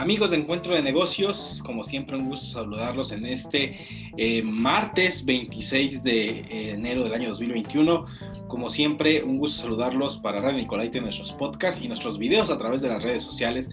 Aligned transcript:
Amigos 0.00 0.30
de 0.30 0.38
Encuentro 0.38 0.72
de 0.72 0.82
Negocios, 0.82 1.62
como 1.62 1.84
siempre 1.84 2.16
un 2.16 2.30
gusto 2.30 2.46
saludarlos 2.46 3.12
en 3.12 3.26
este 3.26 4.10
eh, 4.16 4.42
martes 4.42 5.26
26 5.26 6.02
de 6.02 6.70
enero 6.70 7.04
del 7.04 7.12
año 7.12 7.28
2021. 7.28 8.06
Como 8.48 8.70
siempre, 8.70 9.22
un 9.22 9.36
gusto 9.36 9.60
saludarlos 9.60 10.16
para 10.16 10.40
Radio 10.40 10.56
Nicolaita 10.56 10.96
en 10.96 11.04
nuestros 11.04 11.34
podcasts 11.34 11.82
y 11.82 11.88
nuestros 11.88 12.18
videos 12.18 12.48
a 12.48 12.56
través 12.56 12.80
de 12.80 12.88
las 12.88 13.02
redes 13.02 13.22
sociales. 13.22 13.68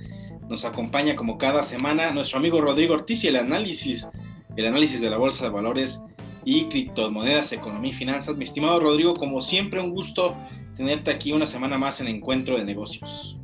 Nos 0.49 0.65
acompaña 0.65 1.15
como 1.15 1.37
cada 1.37 1.63
semana 1.63 2.11
nuestro 2.11 2.39
amigo 2.39 2.59
Rodrigo 2.59 2.95
Ortiz 2.95 3.23
y 3.23 3.29
el 3.29 3.37
análisis, 3.37 4.09
el 4.57 4.65
análisis 4.65 4.99
de 4.99 5.09
la 5.09 5.15
Bolsa 5.15 5.45
de 5.45 5.51
Valores 5.51 6.03
y 6.43 6.65
criptomonedas, 6.65 7.53
economía 7.53 7.91
y 7.91 7.95
finanzas. 7.95 8.35
Mi 8.35 8.43
estimado 8.43 8.81
Rodrigo, 8.81 9.13
como 9.13 9.39
siempre, 9.39 9.79
un 9.79 9.91
gusto 9.91 10.35
tenerte 10.75 11.09
aquí 11.09 11.31
una 11.31 11.45
semana 11.45 11.77
más 11.77 12.01
en 12.01 12.09
Encuentro 12.09 12.57
de 12.57 12.65
Negocios. 12.65 13.37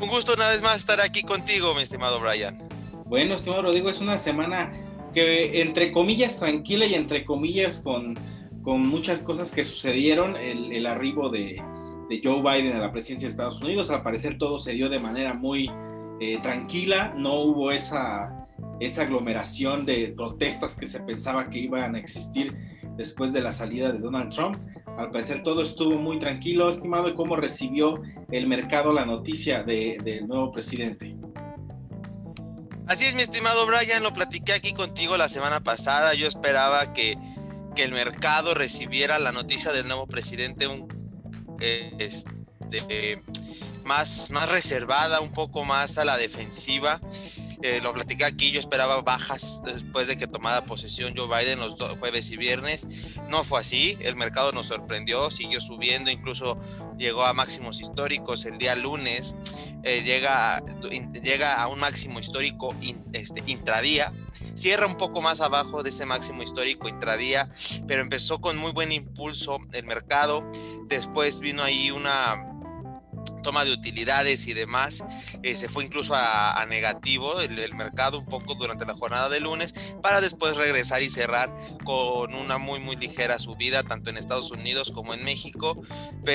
Un 0.00 0.08
gusto 0.08 0.34
una 0.34 0.48
vez 0.48 0.62
más 0.62 0.76
estar 0.76 1.00
aquí 1.00 1.22
contigo, 1.22 1.74
mi 1.74 1.82
estimado 1.82 2.20
Brian. 2.20 2.56
Bueno, 3.06 3.34
estimado 3.34 3.62
Rodrigo, 3.62 3.90
es 3.90 4.00
una 4.00 4.16
semana 4.16 4.72
que 5.12 5.60
entre 5.60 5.90
comillas 5.90 6.38
tranquila 6.38 6.86
y 6.86 6.94
entre 6.94 7.24
comillas 7.24 7.80
con, 7.80 8.14
con 8.62 8.86
muchas 8.86 9.18
cosas 9.20 9.50
que 9.50 9.64
sucedieron, 9.64 10.36
el, 10.36 10.86
arribo 10.86 11.30
de, 11.30 11.60
de, 12.08 12.20
Joe 12.22 12.42
Biden 12.42 12.76
a 12.76 12.78
la 12.78 12.92
presidencia 12.92 13.26
de 13.26 13.32
Estados 13.32 13.60
Unidos, 13.60 13.90
al 13.90 14.02
parecer 14.02 14.38
todo 14.38 14.58
se 14.58 14.72
dio 14.72 14.88
de 14.88 15.00
manera 15.00 15.34
muy 15.34 15.68
eh, 16.20 16.38
tranquila, 16.42 17.12
no 17.16 17.40
hubo 17.40 17.72
esa, 17.72 18.46
esa 18.78 19.02
aglomeración 19.02 19.84
de 19.84 20.12
protestas 20.16 20.76
que 20.76 20.86
se 20.86 21.00
pensaba 21.00 21.50
que 21.50 21.58
iban 21.58 21.96
a 21.96 21.98
existir 21.98 22.54
después 22.96 23.32
de 23.32 23.40
la 23.40 23.50
salida 23.50 23.90
de 23.90 23.98
Donald 23.98 24.30
Trump. 24.32 24.58
Al 24.98 25.12
parecer 25.12 25.44
todo 25.44 25.62
estuvo 25.62 25.96
muy 25.96 26.18
tranquilo, 26.18 26.68
estimado, 26.70 27.08
y 27.08 27.14
cómo 27.14 27.36
recibió 27.36 28.02
el 28.32 28.48
mercado 28.48 28.92
la 28.92 29.06
noticia 29.06 29.62
del 29.62 30.26
nuevo 30.26 30.50
presidente. 30.50 31.14
Así 32.88 33.04
es, 33.04 33.14
mi 33.14 33.22
estimado 33.22 33.64
Brian, 33.64 34.02
lo 34.02 34.12
platiqué 34.12 34.54
aquí 34.54 34.72
contigo 34.72 35.16
la 35.16 35.28
semana 35.28 35.60
pasada. 35.60 36.14
Yo 36.14 36.26
esperaba 36.26 36.92
que, 36.94 37.16
que 37.76 37.84
el 37.84 37.92
mercado 37.92 38.54
recibiera 38.54 39.20
la 39.20 39.30
noticia 39.30 39.70
del 39.70 39.86
nuevo 39.86 40.08
presidente 40.08 40.66
un, 40.66 40.88
este, 41.60 43.22
más, 43.84 44.32
más 44.32 44.50
reservada, 44.50 45.20
un 45.20 45.30
poco 45.30 45.64
más 45.64 45.96
a 45.98 46.04
la 46.04 46.16
defensiva. 46.16 47.00
Eh, 47.62 47.80
lo 47.82 47.92
platicé 47.92 48.24
aquí, 48.24 48.52
yo 48.52 48.60
esperaba 48.60 49.02
bajas 49.02 49.60
después 49.64 50.06
de 50.06 50.16
que 50.16 50.28
tomara 50.28 50.64
posesión 50.64 51.14
Joe 51.16 51.26
Biden 51.26 51.58
los 51.58 51.74
jueves 51.98 52.30
y 52.30 52.36
viernes. 52.36 52.86
No 53.28 53.42
fue 53.42 53.60
así, 53.60 53.96
el 54.00 54.14
mercado 54.16 54.52
nos 54.52 54.68
sorprendió, 54.68 55.30
siguió 55.30 55.60
subiendo, 55.60 56.10
incluso 56.10 56.56
llegó 56.98 57.24
a 57.24 57.32
máximos 57.32 57.80
históricos 57.80 58.44
el 58.44 58.58
día 58.58 58.76
lunes, 58.76 59.34
eh, 59.82 60.02
llega, 60.02 60.62
llega 61.22 61.54
a 61.54 61.68
un 61.68 61.80
máximo 61.80 62.20
histórico 62.20 62.74
este, 63.12 63.42
intradía, 63.46 64.12
cierra 64.54 64.86
un 64.86 64.96
poco 64.96 65.20
más 65.20 65.40
abajo 65.40 65.82
de 65.82 65.90
ese 65.90 66.06
máximo 66.06 66.42
histórico 66.42 66.88
intradía, 66.88 67.50
pero 67.86 68.02
empezó 68.02 68.40
con 68.40 68.56
muy 68.56 68.72
buen 68.72 68.92
impulso 68.92 69.58
el 69.72 69.84
mercado, 69.84 70.48
después 70.86 71.40
vino 71.40 71.62
ahí 71.62 71.90
una 71.90 72.57
toma 73.38 73.64
de 73.64 73.72
utilidades 73.72 74.46
y 74.46 74.54
demás, 74.54 75.02
eh, 75.42 75.54
se 75.54 75.68
fue 75.68 75.84
incluso 75.84 76.14
a, 76.14 76.64
negativo 76.68 77.40
el, 77.40 77.74
mercado 77.74 78.18
un 78.18 78.26
poco 78.26 78.54
durante 78.54 78.84
la 78.84 78.94
jornada 78.94 79.28
de 79.28 79.40
lunes, 79.40 79.72
para 80.02 80.20
después 80.20 80.56
regresar 80.56 81.02
y 81.02 81.10
cerrar 81.10 81.50
con 81.84 82.34
una 82.34 82.58
muy, 82.58 82.80
muy 82.80 82.96
ligera 82.96 83.38
subida, 83.38 83.82
tanto 83.82 84.10
en 84.10 84.16
Estados 84.16 84.50
Unidos 84.50 84.90
como 84.90 85.14
en 85.14 85.24
México. 85.24 85.80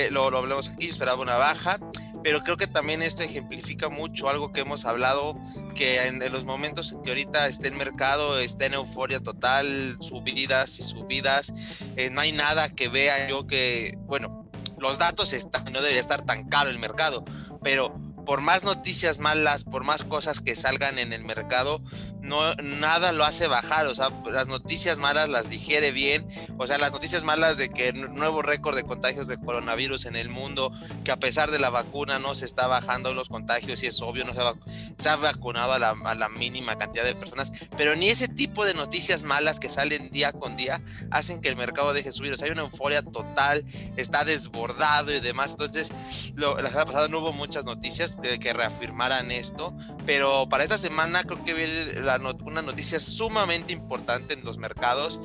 Lo, 0.09 0.29
lo 0.31 0.37
hablamos 0.37 0.69
aquí, 0.69 0.89
esperaba 0.89 1.21
una 1.21 1.35
baja, 1.35 1.77
pero 2.23 2.41
creo 2.43 2.57
que 2.57 2.67
también 2.67 3.03
esto 3.03 3.21
ejemplifica 3.21 3.89
mucho 3.89 4.29
algo 4.29 4.53
que 4.53 4.61
hemos 4.61 4.85
hablado, 4.85 5.38
que 5.75 6.07
en, 6.07 6.19
los 6.31 6.45
momentos 6.45 6.93
en 6.93 7.01
que 7.01 7.09
ahorita 7.09 7.47
está 7.47 7.67
el 7.67 7.75
mercado, 7.75 8.39
está 8.39 8.66
en 8.66 8.75
euforia 8.75 9.19
total, 9.19 9.97
subidas 9.99 10.79
y 10.79 10.83
subidas, 10.83 11.51
eh, 11.97 12.09
no 12.09 12.22
hay 12.22 12.31
nada 12.31 12.69
que 12.69 12.88
vea 12.88 13.28
yo 13.28 13.45
que, 13.45 13.97
bueno, 14.05 14.42
los 14.83 14.99
datos 14.99 15.31
están, 15.31 15.63
no 15.71 15.79
debería 15.79 16.01
estar 16.01 16.23
tan 16.23 16.49
caro 16.49 16.69
el 16.69 16.77
mercado, 16.77 17.23
pero 17.63 17.95
por 18.25 18.41
más 18.41 18.66
noticias 18.66 19.17
malas, 19.17 19.63
por 19.63 19.85
más 19.85 20.03
cosas 20.03 20.41
que 20.41 20.55
salgan 20.55 20.99
en 20.99 21.13
el 21.13 21.23
mercado, 21.23 21.81
no 22.23 22.56
nada 22.56 23.11
lo 23.11 23.25
hace 23.25 23.47
bajar, 23.47 23.85
o 23.88 23.94
sea, 23.94 24.09
las 24.31 24.47
noticias 24.47 24.97
malas 24.97 25.29
las 25.29 25.50
digiere 25.50 25.91
bien, 25.91 26.28
o 26.57 26.66
sea, 26.66 26.78
las 26.78 26.94
noticias 26.94 27.23
malas 27.23 27.57
de 27.57 27.69
que 27.69 27.91
nuevo 27.91 28.41
récord 28.41 28.75
de 28.75 28.84
contagios 28.84 29.28
de 29.28 29.38
coronavirus 29.38 30.06
en 30.06 30.16
el 30.16 30.29
mundo, 30.29 30.72
que 31.03 31.11
a 31.11 31.17
pesar 31.17 31.51
de 31.51 31.59
la 31.59 31.69
vacuna 31.69 32.19
no 32.19 32.34
se 32.34 32.45
está 32.45 32.67
bajando 32.67 33.13
los 33.13 33.28
contagios 33.28 33.84
y 33.84 33.88
es 33.88 34.01
obvio, 34.01 34.23
no 34.23 34.34
se, 34.34 34.39
ha, 34.39 34.53
se 34.97 35.09
ha 35.09 35.17
vacunado 35.17 35.73
a 35.73 35.79
la, 35.79 35.94
la, 36.16 36.29
mínima 36.29 36.78
cantidad 36.78 37.03
de 37.03 37.13
personas, 37.13 37.51
pero 37.75 37.95
ni 37.95 38.07
ese 38.07 38.29
tipo 38.29 38.66
de 38.66 38.73
noticias 38.73 39.23
malas 39.23 39.59
que 39.59 39.67
salen 39.67 40.09
día 40.09 40.31
con 40.31 40.55
día 40.55 40.81
hacen 41.11 41.41
que 41.41 41.50
el 41.50 41.57
mercado 41.57 41.91
deje 41.91 42.13
subir, 42.13 42.31
o 42.31 42.38
sea, 42.38 42.45
hay 42.45 42.53
una 42.53 42.61
euforia 42.61 43.03
total, 43.03 43.66
está 43.97 44.23
desbordado 44.23 45.13
y 45.13 45.19
demás, 45.19 45.51
entonces 45.51 45.91
la 46.38 46.55
semana 46.69 46.85
pasada 46.85 47.07
no 47.09 47.19
hubo 47.19 47.34
muchas 47.34 47.66
noticias 47.66 48.17
que 48.40 48.53
reafirmaran 48.53 49.29
esto, 49.29 49.75
pero 50.05 50.47
para 50.47 50.63
esta 50.63 50.78
semana 50.78 51.23
creo 51.23 51.44
que 51.44 51.53
la 52.01 52.12
una 52.44 52.62
noticia 52.62 53.00
sumamente 53.00 53.74
importante 53.74 54.34
en 54.34 54.44
los 54.44 54.57
mercados, 54.57 55.19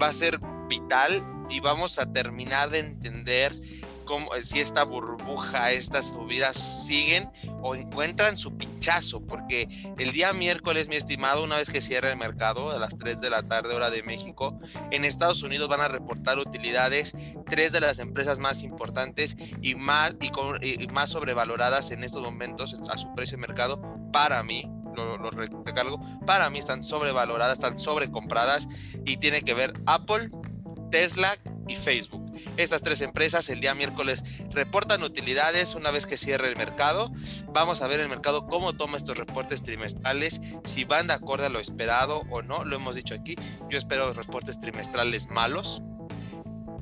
va 0.00 0.08
a 0.08 0.12
ser 0.12 0.38
vital 0.68 1.24
y 1.50 1.60
vamos 1.60 1.98
a 1.98 2.12
terminar 2.12 2.70
de 2.70 2.78
entender 2.80 3.54
cómo, 4.04 4.30
si 4.40 4.60
esta 4.60 4.84
burbuja, 4.84 5.72
estas 5.72 6.10
subidas 6.10 6.56
siguen 6.56 7.30
o 7.62 7.74
encuentran 7.74 8.36
su 8.36 8.56
pinchazo, 8.56 9.20
porque 9.20 9.68
el 9.98 10.12
día 10.12 10.32
miércoles, 10.32 10.88
mi 10.88 10.96
estimado, 10.96 11.44
una 11.44 11.56
vez 11.56 11.70
que 11.70 11.80
cierre 11.80 12.10
el 12.10 12.18
mercado 12.18 12.70
a 12.70 12.78
las 12.78 12.96
3 12.96 13.20
de 13.20 13.30
la 13.30 13.42
tarde 13.42 13.74
hora 13.74 13.90
de 13.90 14.02
México, 14.02 14.58
en 14.90 15.04
Estados 15.04 15.42
Unidos 15.42 15.68
van 15.68 15.80
a 15.80 15.88
reportar 15.88 16.38
utilidades 16.38 17.14
tres 17.48 17.72
de 17.72 17.80
las 17.80 17.98
empresas 17.98 18.38
más 18.38 18.62
importantes 18.62 19.36
y 19.60 19.74
más, 19.74 20.16
y 20.62 20.86
más 20.88 21.10
sobrevaloradas 21.10 21.90
en 21.90 22.04
estos 22.04 22.22
momentos 22.22 22.76
a 22.88 22.98
su 22.98 23.14
precio 23.14 23.36
de 23.36 23.46
mercado 23.46 23.80
para 24.12 24.42
mí, 24.42 24.70
lo, 24.94 25.16
lo 25.16 25.30
recalco, 25.30 26.00
para 26.26 26.50
mí 26.50 26.58
están 26.58 26.82
sobrevaloradas, 26.82 27.58
están 27.58 27.78
sobrecompradas 27.78 28.68
y 29.04 29.16
tiene 29.16 29.42
que 29.42 29.54
ver 29.54 29.72
Apple, 29.86 30.30
Tesla 30.90 31.36
y 31.68 31.76
Facebook. 31.76 32.22
Estas 32.56 32.82
tres 32.82 33.00
empresas 33.00 33.48
el 33.48 33.60
día 33.60 33.74
miércoles 33.74 34.22
reportan 34.50 35.02
utilidades 35.02 35.74
una 35.74 35.90
vez 35.90 36.06
que 36.06 36.16
cierre 36.16 36.48
el 36.48 36.56
mercado. 36.56 37.12
Vamos 37.48 37.82
a 37.82 37.86
ver 37.86 38.00
el 38.00 38.08
mercado 38.08 38.46
cómo 38.46 38.72
toma 38.72 38.96
estos 38.96 39.18
reportes 39.18 39.62
trimestrales, 39.62 40.40
si 40.64 40.84
van 40.84 41.06
de 41.06 41.14
acuerdo 41.14 41.46
a 41.46 41.50
lo 41.50 41.60
esperado 41.60 42.22
o 42.30 42.42
no. 42.42 42.64
Lo 42.64 42.76
hemos 42.76 42.94
dicho 42.94 43.14
aquí. 43.14 43.36
Yo 43.68 43.78
espero 43.78 44.12
reportes 44.12 44.58
trimestrales 44.58 45.30
malos, 45.30 45.82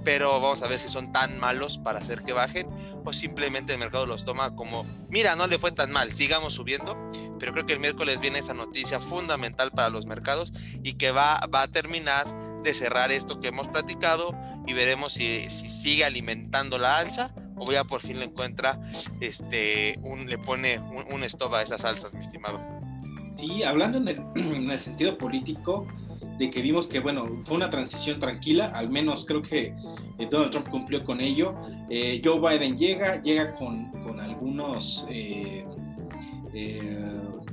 pero 0.05 0.41
vamos 0.41 0.63
a 0.63 0.67
ver 0.67 0.81
si 0.81 0.89
son 0.89 1.13
tan 1.13 1.39
malos 1.39 1.79
para 1.79 2.01
hacer 2.01 2.23
que 2.23 2.33
bajen 2.33 2.69
o 3.05 3.13
simplemente 3.13 3.73
el 3.73 3.79
mercado 3.79 4.07
los 4.07 4.25
toma 4.25 4.55
como, 4.55 4.85
mira, 5.09 5.37
no 5.37 5.47
le 5.47 5.59
fue 5.59 5.73
tan 5.73 5.91
mal, 5.91 6.15
sigamos 6.15 6.55
subiendo, 6.55 6.97
pero 7.39 7.53
creo 7.53 7.67
que 7.67 7.73
el 7.73 7.81
miércoles 7.81 8.21
viene 8.21 8.39
esa 8.39 8.55
noticia 8.55 9.01
fundamental 9.01 9.71
para 9.71 9.89
los 9.89 10.07
mercados 10.07 10.53
y 10.83 10.95
que 10.95 11.11
va, 11.11 11.41
va 11.53 11.63
a 11.63 11.69
terminar 11.69 12.27
de 12.63 12.75
cerrar 12.75 13.11
esto 13.11 13.41
que 13.41 13.49
hemos 13.49 13.69
platicado 13.69 14.35
y 14.67 14.75
veremos 14.75 15.15
si, 15.15 15.49
si 15.49 15.69
sigue 15.69 16.05
alimentando 16.05 16.79
la 16.79 16.99
alza 16.99 17.35
o 17.57 17.71
ya 17.71 17.85
por 17.85 18.01
fin 18.01 18.19
le 18.19 18.27
encuentra, 18.27 18.81
este, 19.21 19.99
un, 20.03 20.29
le 20.29 20.39
pone 20.39 20.79
un, 20.79 21.05
un 21.13 21.25
stop 21.25 21.55
a 21.55 21.63
esas 21.63 21.85
alzas, 21.85 22.15
mi 22.15 22.21
estimado. 22.21 22.61
Sí, 23.37 23.63
hablando 23.63 23.99
en 23.99 24.71
el 24.71 24.81
sentido 24.81 25.17
político, 25.17 25.87
de 26.41 26.49
que 26.49 26.63
vimos 26.63 26.89
que, 26.89 27.01
bueno, 27.01 27.27
fue 27.43 27.59
una 27.59 27.69
transición 27.69 28.19
tranquila, 28.19 28.73
al 28.75 28.89
menos 28.89 29.27
creo 29.27 29.43
que 29.43 29.75
eh, 30.19 30.29
Donald 30.31 30.51
Trump 30.51 30.71
cumplió 30.71 31.05
con 31.05 31.21
ello. 31.21 31.55
Eh, 31.91 32.23
Joe 32.25 32.41
Biden 32.41 32.75
llega, 32.79 33.21
llega 33.21 33.55
con, 33.57 33.91
con 34.03 34.19
algunos, 34.19 35.07
eh, 35.11 35.67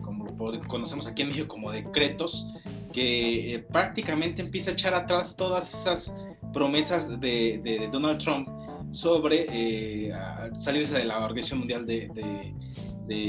como 0.02 0.26
conocemos 0.70 1.06
aquí 1.06 1.24
en 1.24 1.28
México, 1.28 1.50
como 1.50 1.70
decretos, 1.70 2.48
que 2.94 3.66
prácticamente 3.74 4.42
empieza 4.42 4.72
a 4.72 4.74
echar 4.74 4.94
atrás 4.94 5.36
todas 5.36 5.74
esas 5.74 6.16
promesas 6.54 7.20
de, 7.20 7.90
Donald 7.92 8.20
Trump 8.20 8.48
sobre 8.94 10.14
salirse 10.60 10.98
de 10.98 11.04
la 11.04 11.18
Organización 11.20 11.60
Mundial 11.60 11.86
de 11.86 12.54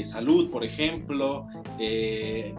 salud, 0.03 0.49
por 0.49 0.63
ejemplo, 0.63 1.47
eh, 1.79 2.53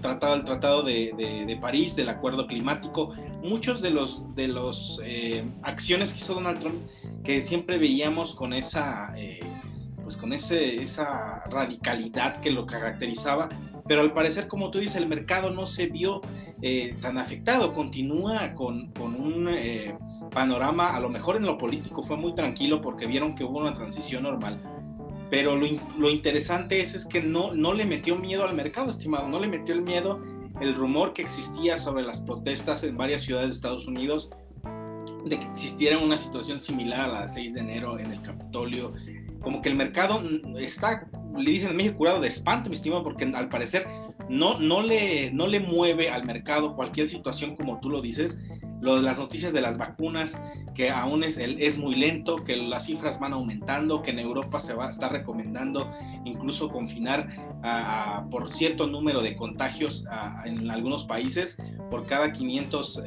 tratado, 0.00 0.34
el 0.34 0.44
Tratado 0.44 0.82
de, 0.82 1.58
París, 1.60 1.96
del 1.96 2.08
Acuerdo 2.08 2.46
Climático, 2.46 3.12
muchos 3.42 3.82
de 3.82 3.90
los 3.90 4.34
de 4.34 4.48
los 4.48 5.00
eh, 5.04 5.44
acciones 5.62 6.12
que 6.12 6.18
hizo 6.18 6.34
Donald 6.34 6.60
Trump 6.60 6.76
que 7.22 7.40
siempre 7.40 7.78
veíamos 7.78 8.34
con 8.34 8.52
esa 8.52 9.12
eh, 9.16 9.40
pues 10.02 10.16
con 10.16 10.32
ese, 10.32 10.82
esa 10.82 11.44
radicalidad 11.50 12.40
que 12.40 12.50
lo 12.50 12.66
caracterizaba, 12.66 13.48
pero 13.86 14.02
al 14.02 14.12
parecer, 14.12 14.48
como 14.48 14.70
tú 14.70 14.78
dices, 14.78 14.96
el 14.96 15.06
mercado 15.06 15.50
no 15.50 15.66
se 15.66 15.86
vio 15.86 16.20
tan 17.02 17.18
afectado, 17.18 17.74
continúa 17.74 18.54
con, 18.54 18.90
con 18.92 19.14
un 19.14 19.48
panorama, 20.30 20.94
a 20.94 21.00
lo 21.00 21.10
mejor 21.10 21.36
en 21.36 21.44
lo 21.44 21.58
político 21.58 22.02
fue 22.02 22.16
muy 22.16 22.34
tranquilo 22.34 22.80
porque 22.80 23.06
vieron 23.06 23.34
que 23.34 23.44
hubo 23.44 23.58
una 23.58 23.74
transición 23.74 24.22
normal, 24.22 24.60
pero 25.30 25.56
lo, 25.56 25.66
lo, 25.98 26.10
interesante 26.10 26.80
es, 26.80 26.94
es 26.94 27.04
que 27.06 27.22
no, 27.22 27.54
no 27.54 27.72
le 27.72 27.86
metió 27.86 28.16
miedo 28.16 28.44
al 28.44 28.54
mercado, 28.54 28.90
estimado, 28.90 29.28
no 29.28 29.40
le 29.40 29.48
metió 29.48 29.74
el 29.74 29.82
miedo 29.82 30.20
el 30.60 30.74
rumor 30.74 31.12
que 31.12 31.22
existía 31.22 31.78
sobre 31.78 32.04
las 32.04 32.20
protestas 32.20 32.84
en 32.84 32.96
varias 32.96 33.22
ciudades 33.22 33.48
de 33.48 33.54
Estados 33.54 33.86
Unidos, 33.86 34.30
de 35.24 35.38
que 35.38 35.46
existiera 35.46 35.98
una 35.98 36.16
situación 36.16 36.60
similar 36.60 37.00
a 37.00 37.08
la 37.08 37.22
de 37.22 37.28
6 37.28 37.54
de 37.54 37.60
enero 37.60 37.98
en 37.98 38.12
el 38.12 38.20
Capitolio, 38.20 38.92
como 39.40 39.60
que 39.60 39.68
el 39.68 39.74
mercado 39.74 40.22
está, 40.58 41.08
le 41.36 41.50
dicen 41.50 41.70
en 41.70 41.76
México, 41.76 41.98
curado 41.98 42.20
de 42.20 42.28
espanto, 42.28 42.70
mi 42.70 42.76
estimado, 42.76 43.02
porque 43.02 43.24
al 43.24 43.48
parecer 43.48 43.86
no, 44.28 44.58
no, 44.58 44.82
le, 44.82 45.30
no 45.32 45.46
le 45.46 45.60
mueve 45.60 46.10
al 46.10 46.24
mercado 46.24 46.76
cualquier 46.76 47.08
situación 47.08 47.56
como 47.56 47.80
tú 47.80 47.90
lo 47.90 48.00
dices, 48.00 48.38
lo 48.84 49.00
las 49.00 49.18
noticias 49.18 49.54
de 49.54 49.62
las 49.62 49.78
vacunas, 49.78 50.38
que 50.74 50.90
aún 50.90 51.24
es, 51.24 51.38
es 51.38 51.78
muy 51.78 51.94
lento, 51.94 52.44
que 52.44 52.56
las 52.56 52.84
cifras 52.84 53.18
van 53.18 53.32
aumentando, 53.32 54.02
que 54.02 54.10
en 54.10 54.18
Europa 54.18 54.60
se 54.60 54.74
va 54.74 54.86
a 54.86 54.90
estar 54.90 55.10
recomendando 55.10 55.90
incluso 56.24 56.68
confinar 56.68 57.28
por 58.30 58.52
cierto 58.52 58.86
número 58.86 59.22
de 59.22 59.36
contagios 59.36 60.04
en 60.44 60.70
algunos 60.70 61.04
países 61.04 61.58
por 61.90 62.06
cada 62.06 62.30
500, 62.32 63.02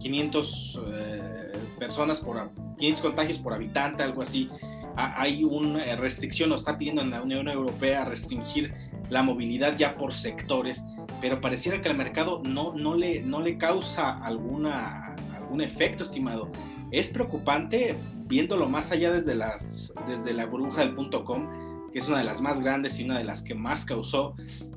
500 0.00 0.80
eh, 0.88 0.96
eh, 0.96 1.58
personas 1.78 2.20
por 2.20 2.50
500 2.76 3.02
contagios 3.02 3.38
por 3.38 3.52
habitante, 3.52 4.02
algo 4.02 4.22
así. 4.22 4.48
hay 4.96 5.44
una 5.44 5.94
restricción, 5.94 6.50
o 6.50 6.56
está 6.56 6.76
pidiendo 6.76 7.02
en 7.02 7.10
la 7.10 7.22
Unión 7.22 7.48
Europea 7.48 8.04
restringir 8.04 8.74
la 9.10 9.22
movilidad 9.22 9.76
ya 9.76 9.96
por 9.96 10.12
sectores 10.12 10.84
pero 11.20 11.40
pareciera 11.40 11.80
que 11.80 11.88
al 11.88 11.96
mercado 11.96 12.42
no, 12.44 12.72
no, 12.74 12.94
le, 12.94 13.22
no 13.22 13.40
le 13.40 13.58
causa 13.58 14.16
alguna, 14.18 15.14
algún 15.34 15.60
efecto, 15.60 16.04
estimado. 16.04 16.50
Es 16.90 17.08
preocupante 17.08 17.96
viéndolo 18.26 18.68
más 18.68 18.92
allá 18.92 19.10
desde, 19.10 19.34
las, 19.34 19.94
desde 20.06 20.32
la 20.32 20.46
burbuja 20.46 20.80
del 20.80 20.94
com, 21.24 21.90
que 21.90 21.98
es 21.98 22.08
una 22.08 22.18
de 22.18 22.24
las 22.24 22.40
más 22.40 22.60
grandes 22.60 22.98
y 22.98 23.04
una 23.04 23.18
de 23.18 23.24
las 23.24 23.42
que 23.42 23.54
más 23.54 23.84
causó 23.84 24.34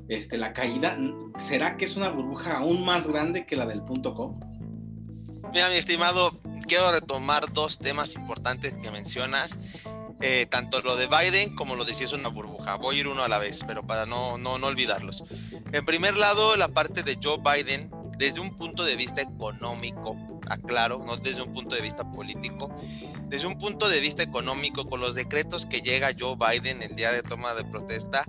este, 0.08 0.38
la 0.38 0.52
caída. 0.52 0.96
¿Será 1.38 1.76
que 1.76 1.84
es 1.84 1.96
una 1.96 2.08
burbuja 2.08 2.58
aún 2.58 2.84
más 2.84 3.06
grande 3.06 3.46
que 3.46 3.56
la 3.56 3.66
del 3.66 3.82
punto 3.82 4.14
com? 4.14 4.40
Mira, 5.52 5.68
mi 5.68 5.76
estimado, 5.76 6.40
quiero 6.66 6.92
retomar 6.92 7.52
dos 7.52 7.78
temas 7.78 8.14
importantes 8.14 8.76
que 8.76 8.90
mencionas 8.90 9.58
eh, 10.20 10.46
tanto 10.50 10.80
lo 10.82 10.96
de 10.96 11.06
Biden 11.06 11.54
como 11.54 11.76
lo 11.76 11.84
de 11.84 11.94
si 11.94 12.04
es 12.04 12.12
una 12.12 12.28
burbuja. 12.28 12.76
Voy 12.76 12.96
a 12.96 13.00
ir 13.00 13.08
uno 13.08 13.24
a 13.24 13.28
la 13.28 13.38
vez, 13.38 13.64
pero 13.66 13.86
para 13.86 14.06
no, 14.06 14.38
no, 14.38 14.58
no 14.58 14.66
olvidarlos. 14.66 15.24
En 15.72 15.84
primer 15.84 16.16
lado, 16.16 16.56
la 16.56 16.68
parte 16.68 17.02
de 17.02 17.18
Joe 17.22 17.38
Biden, 17.38 17.90
desde 18.18 18.40
un 18.40 18.50
punto 18.50 18.84
de 18.84 18.96
vista 18.96 19.22
económico, 19.22 20.16
aclaro, 20.48 21.02
no 21.04 21.16
desde 21.16 21.42
un 21.42 21.52
punto 21.54 21.74
de 21.74 21.80
vista 21.80 22.10
político, 22.10 22.70
desde 23.28 23.46
un 23.46 23.56
punto 23.56 23.88
de 23.88 24.00
vista 24.00 24.22
económico, 24.22 24.88
con 24.88 25.00
los 25.00 25.14
decretos 25.14 25.64
que 25.64 25.80
llega 25.80 26.14
Joe 26.18 26.36
Biden 26.36 26.82
el 26.82 26.96
día 26.96 27.12
de 27.12 27.22
toma 27.22 27.54
de 27.54 27.64
protesta, 27.64 28.24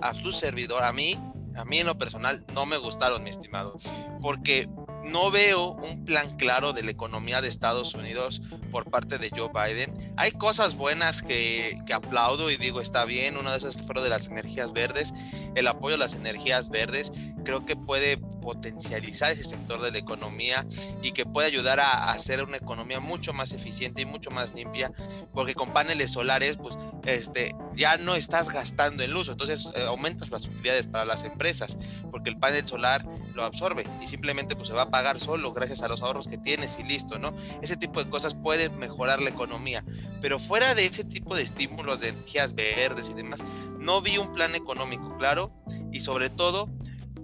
a 0.00 0.14
su 0.14 0.32
servidor, 0.32 0.84
a 0.84 0.92
mí, 0.92 1.18
a 1.54 1.64
mí 1.64 1.78
en 1.78 1.86
lo 1.86 1.98
personal, 1.98 2.44
no 2.54 2.66
me 2.66 2.76
gustaron, 2.76 3.24
mi 3.24 3.30
estimado, 3.30 3.76
porque 4.20 4.68
no 5.10 5.30
veo 5.30 5.72
un 5.72 6.04
plan 6.04 6.36
claro 6.36 6.72
de 6.72 6.82
la 6.82 6.90
economía 6.90 7.40
de 7.40 7.48
Estados 7.48 7.94
Unidos 7.94 8.42
por 8.70 8.90
parte 8.90 9.18
de 9.18 9.30
Joe 9.30 9.50
Biden. 9.52 10.14
Hay 10.16 10.32
cosas 10.32 10.76
buenas 10.76 11.22
que, 11.22 11.78
que, 11.86 11.94
aplaudo 11.94 12.50
y 12.50 12.56
digo 12.56 12.80
está 12.80 13.04
bien. 13.04 13.36
Una 13.36 13.52
de 13.52 13.58
esas 13.58 13.80
fueron 13.82 14.04
de 14.04 14.10
las 14.10 14.26
energías 14.26 14.72
verdes, 14.72 15.14
el 15.54 15.66
apoyo 15.68 15.94
a 15.94 15.98
las 15.98 16.14
energías 16.14 16.70
verdes. 16.70 17.12
Creo 17.44 17.64
que 17.64 17.76
puede 17.76 18.18
potencializar 18.46 19.32
ese 19.32 19.42
sector 19.42 19.82
de 19.82 19.90
la 19.90 19.98
economía 19.98 20.64
y 21.02 21.10
que 21.10 21.26
puede 21.26 21.48
ayudar 21.48 21.80
a, 21.80 22.12
hacer 22.12 22.44
una 22.44 22.58
economía 22.58 23.00
mucho 23.00 23.32
más 23.32 23.50
eficiente 23.50 24.02
y 24.02 24.04
mucho 24.04 24.30
más 24.30 24.54
limpia, 24.54 24.92
porque 25.34 25.56
con 25.56 25.72
paneles 25.72 26.12
solares, 26.12 26.56
pues 26.56 26.78
este, 27.06 27.56
ya 27.74 27.96
no 27.96 28.14
estás 28.14 28.50
gastando 28.50 29.02
en 29.02 29.10
luz, 29.10 29.28
entonces 29.28 29.68
eh, 29.74 29.82
aumentas 29.82 30.30
las 30.30 30.46
utilidades 30.46 30.86
para 30.86 31.04
las 31.04 31.24
empresas, 31.24 31.76
porque 32.12 32.30
el 32.30 32.38
panel 32.38 32.68
solar 32.68 33.04
lo 33.34 33.44
absorbe 33.44 33.84
y 34.00 34.06
simplemente 34.06 34.54
pues 34.54 34.68
se 34.68 34.74
va 34.74 34.82
a 34.82 34.90
pagar 34.90 35.18
solo 35.18 35.52
gracias 35.52 35.82
a 35.82 35.88
los 35.88 36.02
ahorros 36.02 36.28
que 36.28 36.38
tienes 36.38 36.78
y 36.78 36.84
listo, 36.84 37.18
¿no? 37.18 37.34
Ese 37.62 37.76
tipo 37.76 38.02
de 38.02 38.08
cosas 38.08 38.34
pueden 38.36 38.78
mejorar 38.78 39.20
la 39.20 39.30
economía, 39.30 39.84
pero 40.20 40.38
fuera 40.38 40.76
de 40.76 40.86
ese 40.86 41.02
tipo 41.02 41.34
de 41.34 41.42
estímulos 41.42 41.98
de 41.98 42.10
energías 42.10 42.54
verdes 42.54 43.10
y 43.10 43.14
demás, 43.14 43.40
no 43.80 44.00
vi 44.02 44.18
un 44.18 44.32
plan 44.32 44.54
económico 44.54 45.18
claro 45.18 45.50
y 45.90 46.00
sobre 46.00 46.30
todo 46.30 46.70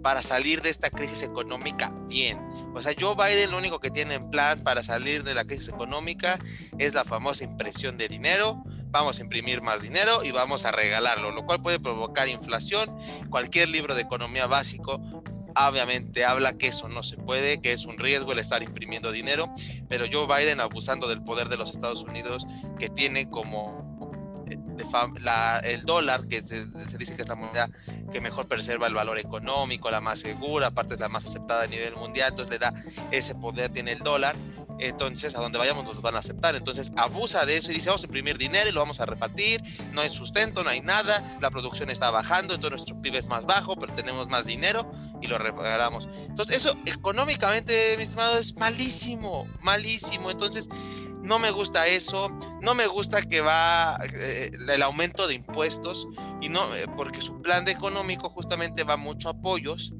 para 0.03 0.23
salir 0.23 0.63
de 0.63 0.71
esta 0.71 0.91
crisis 0.91 1.23
económica 1.23 1.93
bien. 2.09 2.39
O 2.75 2.83
sea, 2.83 2.93
Joe 2.99 3.15
Biden 3.15 3.51
lo 3.51 3.59
único 3.59 3.81
que 3.81 3.91
tiene 3.91 4.15
en 4.15 4.31
plan 4.31 4.63
para 4.63 4.83
salir 4.83 5.25
de 5.25 5.35
la 5.35 5.45
crisis 5.45 5.69
económica 5.69 6.39
es 6.79 6.95
la 6.95 7.05
famosa 7.05 7.45
impresión 7.45 7.97
de 7.97 8.09
dinero. 8.09 8.63
Vamos 8.91 9.19
a 9.19 9.23
imprimir 9.23 9.63
más 9.63 9.83
dinero 9.83 10.25
y 10.25 10.33
vamos 10.33 10.65
a 10.65 10.73
regalarlo, 10.73 11.31
lo 11.31 11.47
cual 11.47 11.63
puede 11.63 11.81
provocar 11.81 12.29
inflación. 12.29 12.91
Cualquier 13.31 13.69
libro 13.69 13.95
de 13.95 14.03
economía 14.03 14.47
básico 14.47 15.01
obviamente 15.55 16.25
habla 16.25 16.57
que 16.57 16.69
eso 16.69 16.89
no 16.89 17.03
se 17.03 17.17
puede, 17.17 17.61
que 17.61 17.73
es 17.73 17.85
un 17.87 17.99
riesgo 17.99 18.33
el 18.33 18.39
estar 18.39 18.63
imprimiendo 18.63 19.13
dinero, 19.13 19.53
pero 19.89 20.07
Joe 20.11 20.27
Biden 20.27 20.61
abusando 20.61 21.09
del 21.09 21.23
poder 21.23 21.49
de 21.49 21.57
los 21.57 21.71
Estados 21.71 22.03
Unidos 22.03 22.47
que 22.79 22.89
tiene 22.89 23.29
como 23.29 23.82
el 25.65 25.85
dólar, 25.85 26.27
que 26.27 26.43
se, 26.43 26.67
dice 26.99 27.15
que 27.15 27.23
es 27.23 27.29
la 27.29 27.35
moneda 27.35 27.71
que 28.13 28.21
mejor 28.21 28.47
preserva 28.47 28.87
el 28.87 28.95
valor 28.95 29.19
económico, 29.19 29.91
la 29.91 30.01
más 30.01 30.21
segura, 30.21 30.69
aparte 30.69 30.95
es 30.95 31.01
la 31.01 31.09
más 31.09 31.25
aceptada 31.25 31.63
a 31.63 31.67
nivel 31.67 31.97
mundial, 31.97 32.31
entonces 32.31 32.53
le 32.53 32.59
da 32.59 32.75
ese 33.11 33.35
poder, 33.35 33.73
tiene 33.73 33.93
el 33.93 34.01
dólar, 34.01 34.37
entonces 34.79 35.35
a 35.37 35.41
donde 35.41 35.59
vayamos 35.59 35.85
nos 35.85 36.01
van 36.03 36.17
a 36.17 36.19
aceptar, 36.19 36.55
entonces 36.55 36.93
abusa 36.97 37.47
de 37.47 37.57
eso 37.57 37.71
y 37.71 37.75
dice 37.75 37.89
vamos 37.89 38.03
a 38.03 38.07
imprimir 38.07 38.37
dinero 38.39 38.69
y 38.69 38.73
lo 38.73 38.81
vamos 38.81 39.01
a 39.01 39.07
repartir, 39.07 39.63
no 39.93 40.01
hay 40.01 40.11
sustento, 40.11 40.63
no 40.63 40.71
hay 40.71 40.81
nada, 40.81 41.39
la 41.41 41.51
producción 41.51 41.91
está 41.91 42.11
bajando, 42.11 42.55
entonces 42.55 42.81
nuestro 42.81 43.01
PIB 43.01 43.17
es 43.17 43.27
más 43.27 43.47
bajo, 43.47 43.77
pero 43.77 43.95
tenemos 43.95 44.29
más 44.29 44.45
dinero 44.45 44.93
y 45.21 45.27
lo 45.27 45.39
regalamos. 45.39 46.09
Entonces 46.29 46.57
eso 46.57 46.77
económicamente, 46.87 47.95
mi 47.97 48.03
estimado, 48.03 48.39
es 48.39 48.57
malísimo, 48.57 49.47
malísimo, 49.61 50.31
entonces 50.31 50.69
no 51.23 51.39
me 51.39 51.51
gusta 51.51 51.87
eso, 51.87 52.29
no 52.61 52.75
me 52.75 52.87
gusta 52.87 53.23
que 53.23 53.41
va 53.41 53.99
eh, 54.15 54.51
el 54.53 54.83
aumento 54.83 55.27
de 55.27 55.35
impuestos 55.35 56.09
y 56.41 56.49
no 56.49 56.75
eh, 56.75 56.87
porque 56.97 57.21
su 57.21 57.41
plan 57.41 57.65
de 57.65 57.73
económico 57.73 58.29
justamente 58.31 58.85
va 58.85 58.97
mucho 58.97 59.29
a 59.29 59.33
apoyos 59.33 59.93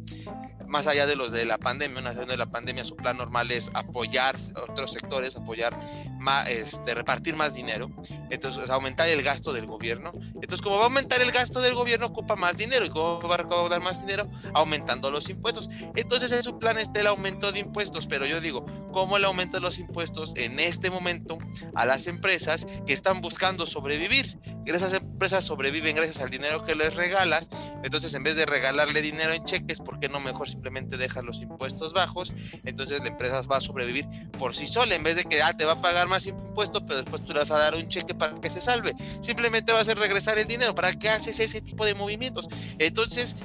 más 0.73 0.87
allá 0.87 1.07
de 1.07 1.17
los 1.17 1.31
de 1.33 1.45
la 1.45 1.59
pandemia, 1.59 2.01
una 2.01 2.13
de 2.15 2.37
la 2.37 2.47
pandemia, 2.47 2.83
su 2.83 2.97
plan 2.97 3.19
normal 3.19 3.51
es 3.51 3.71
apoyar 3.75 4.37
otros 4.71 4.91
sectores, 4.93 5.37
apoyar, 5.37 5.79
más, 6.19 6.49
este, 6.49 6.95
repartir 6.95 7.37
más 7.37 7.53
dinero, 7.53 7.91
entonces 8.31 8.71
aumentar 8.71 9.07
el 9.09 9.23
gasto 9.23 9.53
del 9.53 9.67
gobierno. 9.67 10.13
Entonces, 10.35 10.63
como 10.63 10.77
va 10.77 10.83
a 10.83 10.87
aumentar 10.87 11.21
el 11.21 11.31
gasto 11.31 11.61
del 11.61 11.75
gobierno, 11.75 12.07
ocupa 12.07 12.37
más 12.37 12.57
dinero. 12.57 12.87
¿Y 12.87 12.89
cómo 12.89 13.21
va 13.29 13.35
a 13.35 13.39
recaudar 13.39 13.83
más 13.83 14.01
dinero? 14.01 14.31
Aumentando 14.55 15.11
los 15.11 15.29
impuestos. 15.29 15.69
Entonces, 15.95 16.33
en 16.33 16.43
su 16.43 16.59
plan 16.59 16.79
está 16.79 17.01
el 17.01 17.07
aumento 17.07 17.53
de 17.53 17.59
impuestos, 17.59 18.07
pero 18.07 18.25
yo 18.25 18.41
digo, 18.41 18.65
¿cómo 18.93 19.17
el 19.17 19.25
aumento 19.25 19.57
de 19.57 19.61
los 19.61 19.79
impuestos 19.79 20.35
en 20.37 20.61
este 20.61 20.91
momento 20.91 21.39
a 21.75 21.87
las 21.87 22.07
empresas 22.07 22.67
que 22.87 22.93
están 22.93 23.21
buscando 23.21 23.67
sobrevivir? 23.67 24.39
Esas 24.65 24.93
empresas 24.93 25.45
sobreviven 25.45 25.97
gracias 25.97 26.21
al 26.21 26.31
dinero 26.31 26.65
que 26.65 26.75
les 26.75 26.95
regalas, 26.95 27.51
entonces 27.83 28.15
en 28.15 28.23
vez 28.23 28.37
de 28.37 28.47
regalarle 28.47 29.03
dinero 29.03 29.33
en 29.33 29.45
cheques, 29.45 29.81
¿por 29.81 29.99
qué 29.99 30.09
no 30.09 30.21
mejor 30.21 30.49
simplemente 30.49 30.97
dejas 30.97 31.25
los 31.25 31.39
impuestos 31.39 31.93
bajos? 31.93 32.33
Entonces 32.65 33.01
la 33.01 33.09
empresa 33.09 33.43
va 33.43 33.57
a 33.57 33.61
sobrevivir 33.61 34.07
por 34.39 34.55
sí 34.55 34.67
sola, 34.67 34.95
en 34.95 35.03
vez 35.03 35.17
de 35.17 35.25
que 35.25 35.43
ah, 35.43 35.57
te 35.57 35.65
va 35.65 35.73
a 35.73 35.81
pagar 35.81 36.09
más 36.09 36.27
impuestos, 36.27 36.83
pero 36.87 36.97
después 36.97 37.25
tú 37.25 37.33
le 37.33 37.41
vas 37.41 37.51
a 37.51 37.59
dar 37.59 37.75
un 37.75 37.89
cheque 37.89 38.15
para 38.15 38.41
que 38.41 38.51
se 38.51 38.61
salve. 38.61 38.95
Simplemente 39.21 39.73
va 39.73 39.81
a 39.81 39.85
regresar 39.85 40.39
el 40.39 40.47
dinero. 40.47 40.75
¿Para 40.75 40.93
qué 40.93 41.09
haces 41.09 41.39
ese 41.41 41.61
tipo 41.61 41.85
de 41.85 41.95
movimientos? 41.95 42.49
Entonces, 42.79 43.37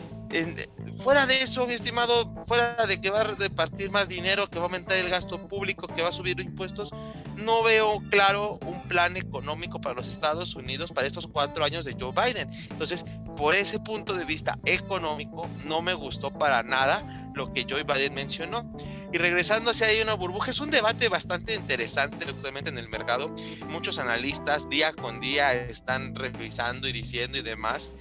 fuera 0.98 1.26
de 1.26 1.42
eso, 1.42 1.68
mi 1.68 1.74
estimado, 1.74 2.34
fuera 2.46 2.86
de 2.86 3.00
que 3.00 3.10
va 3.10 3.22
a 3.22 3.24
repartir 3.24 3.92
más 3.92 4.10
dinero, 4.10 4.50
que 4.50 4.58
va 4.60 4.66
a 4.66 4.68
aumentar 4.68 4.98
el 4.98 5.10
gasto 5.10 5.48
público, 5.48 5.88
que 5.88 6.02
va 6.02 6.10
a 6.10 6.14
subir 6.14 6.40
impuestos, 6.40 6.92
no 7.38 7.64
veo 7.64 8.02
claro 8.10 8.60
un 8.66 8.88
plan 8.88 9.16
económico 9.16 9.80
para 9.80 9.96
los 9.96 10.08
Estados 10.08 10.56
Unidos 10.56 10.92
para 10.92 11.08
estos 11.08 11.28
cuatro 11.28 11.64
años 11.64 11.86
de 11.86 11.96
Joe 12.00 12.12
Biden. 12.12 12.50
Entonces, 12.70 13.06
por 13.38 13.54
ese 13.54 13.80
punto 13.80 14.14
de 14.14 14.26
vista 14.26 14.58
económico, 14.66 15.48
no 15.66 15.82
me 15.82 15.94
gustó 15.94 16.32
para 16.32 16.64
nada 16.64 17.32
lo 17.36 17.54
que 17.54 17.66
Joe 17.70 17.84
Biden 17.84 18.14
mencionó. 18.14 18.72
Y 19.14 19.18
regresando 19.20 19.72
hacia 19.72 19.88
ahí 19.88 20.02
una 20.02 20.16
burbuja, 20.16 20.52
es 20.52 20.60
un 20.60 20.70
debate 20.70 21.08
bastante 21.08 21.56
interesante 21.56 22.26
actualmente 22.28 22.70
en 22.70 22.78
el 22.78 22.90
mercado. 22.90 23.34
Muchos 23.70 24.00
analistas 24.00 24.70
día 24.70 24.92
con 24.92 25.22
día 25.22 25.54
están 25.54 26.14
revisando 26.14 26.88
y 26.88 26.92
diciendo 26.92 27.38
y 27.38 27.42
demás. 27.42 27.92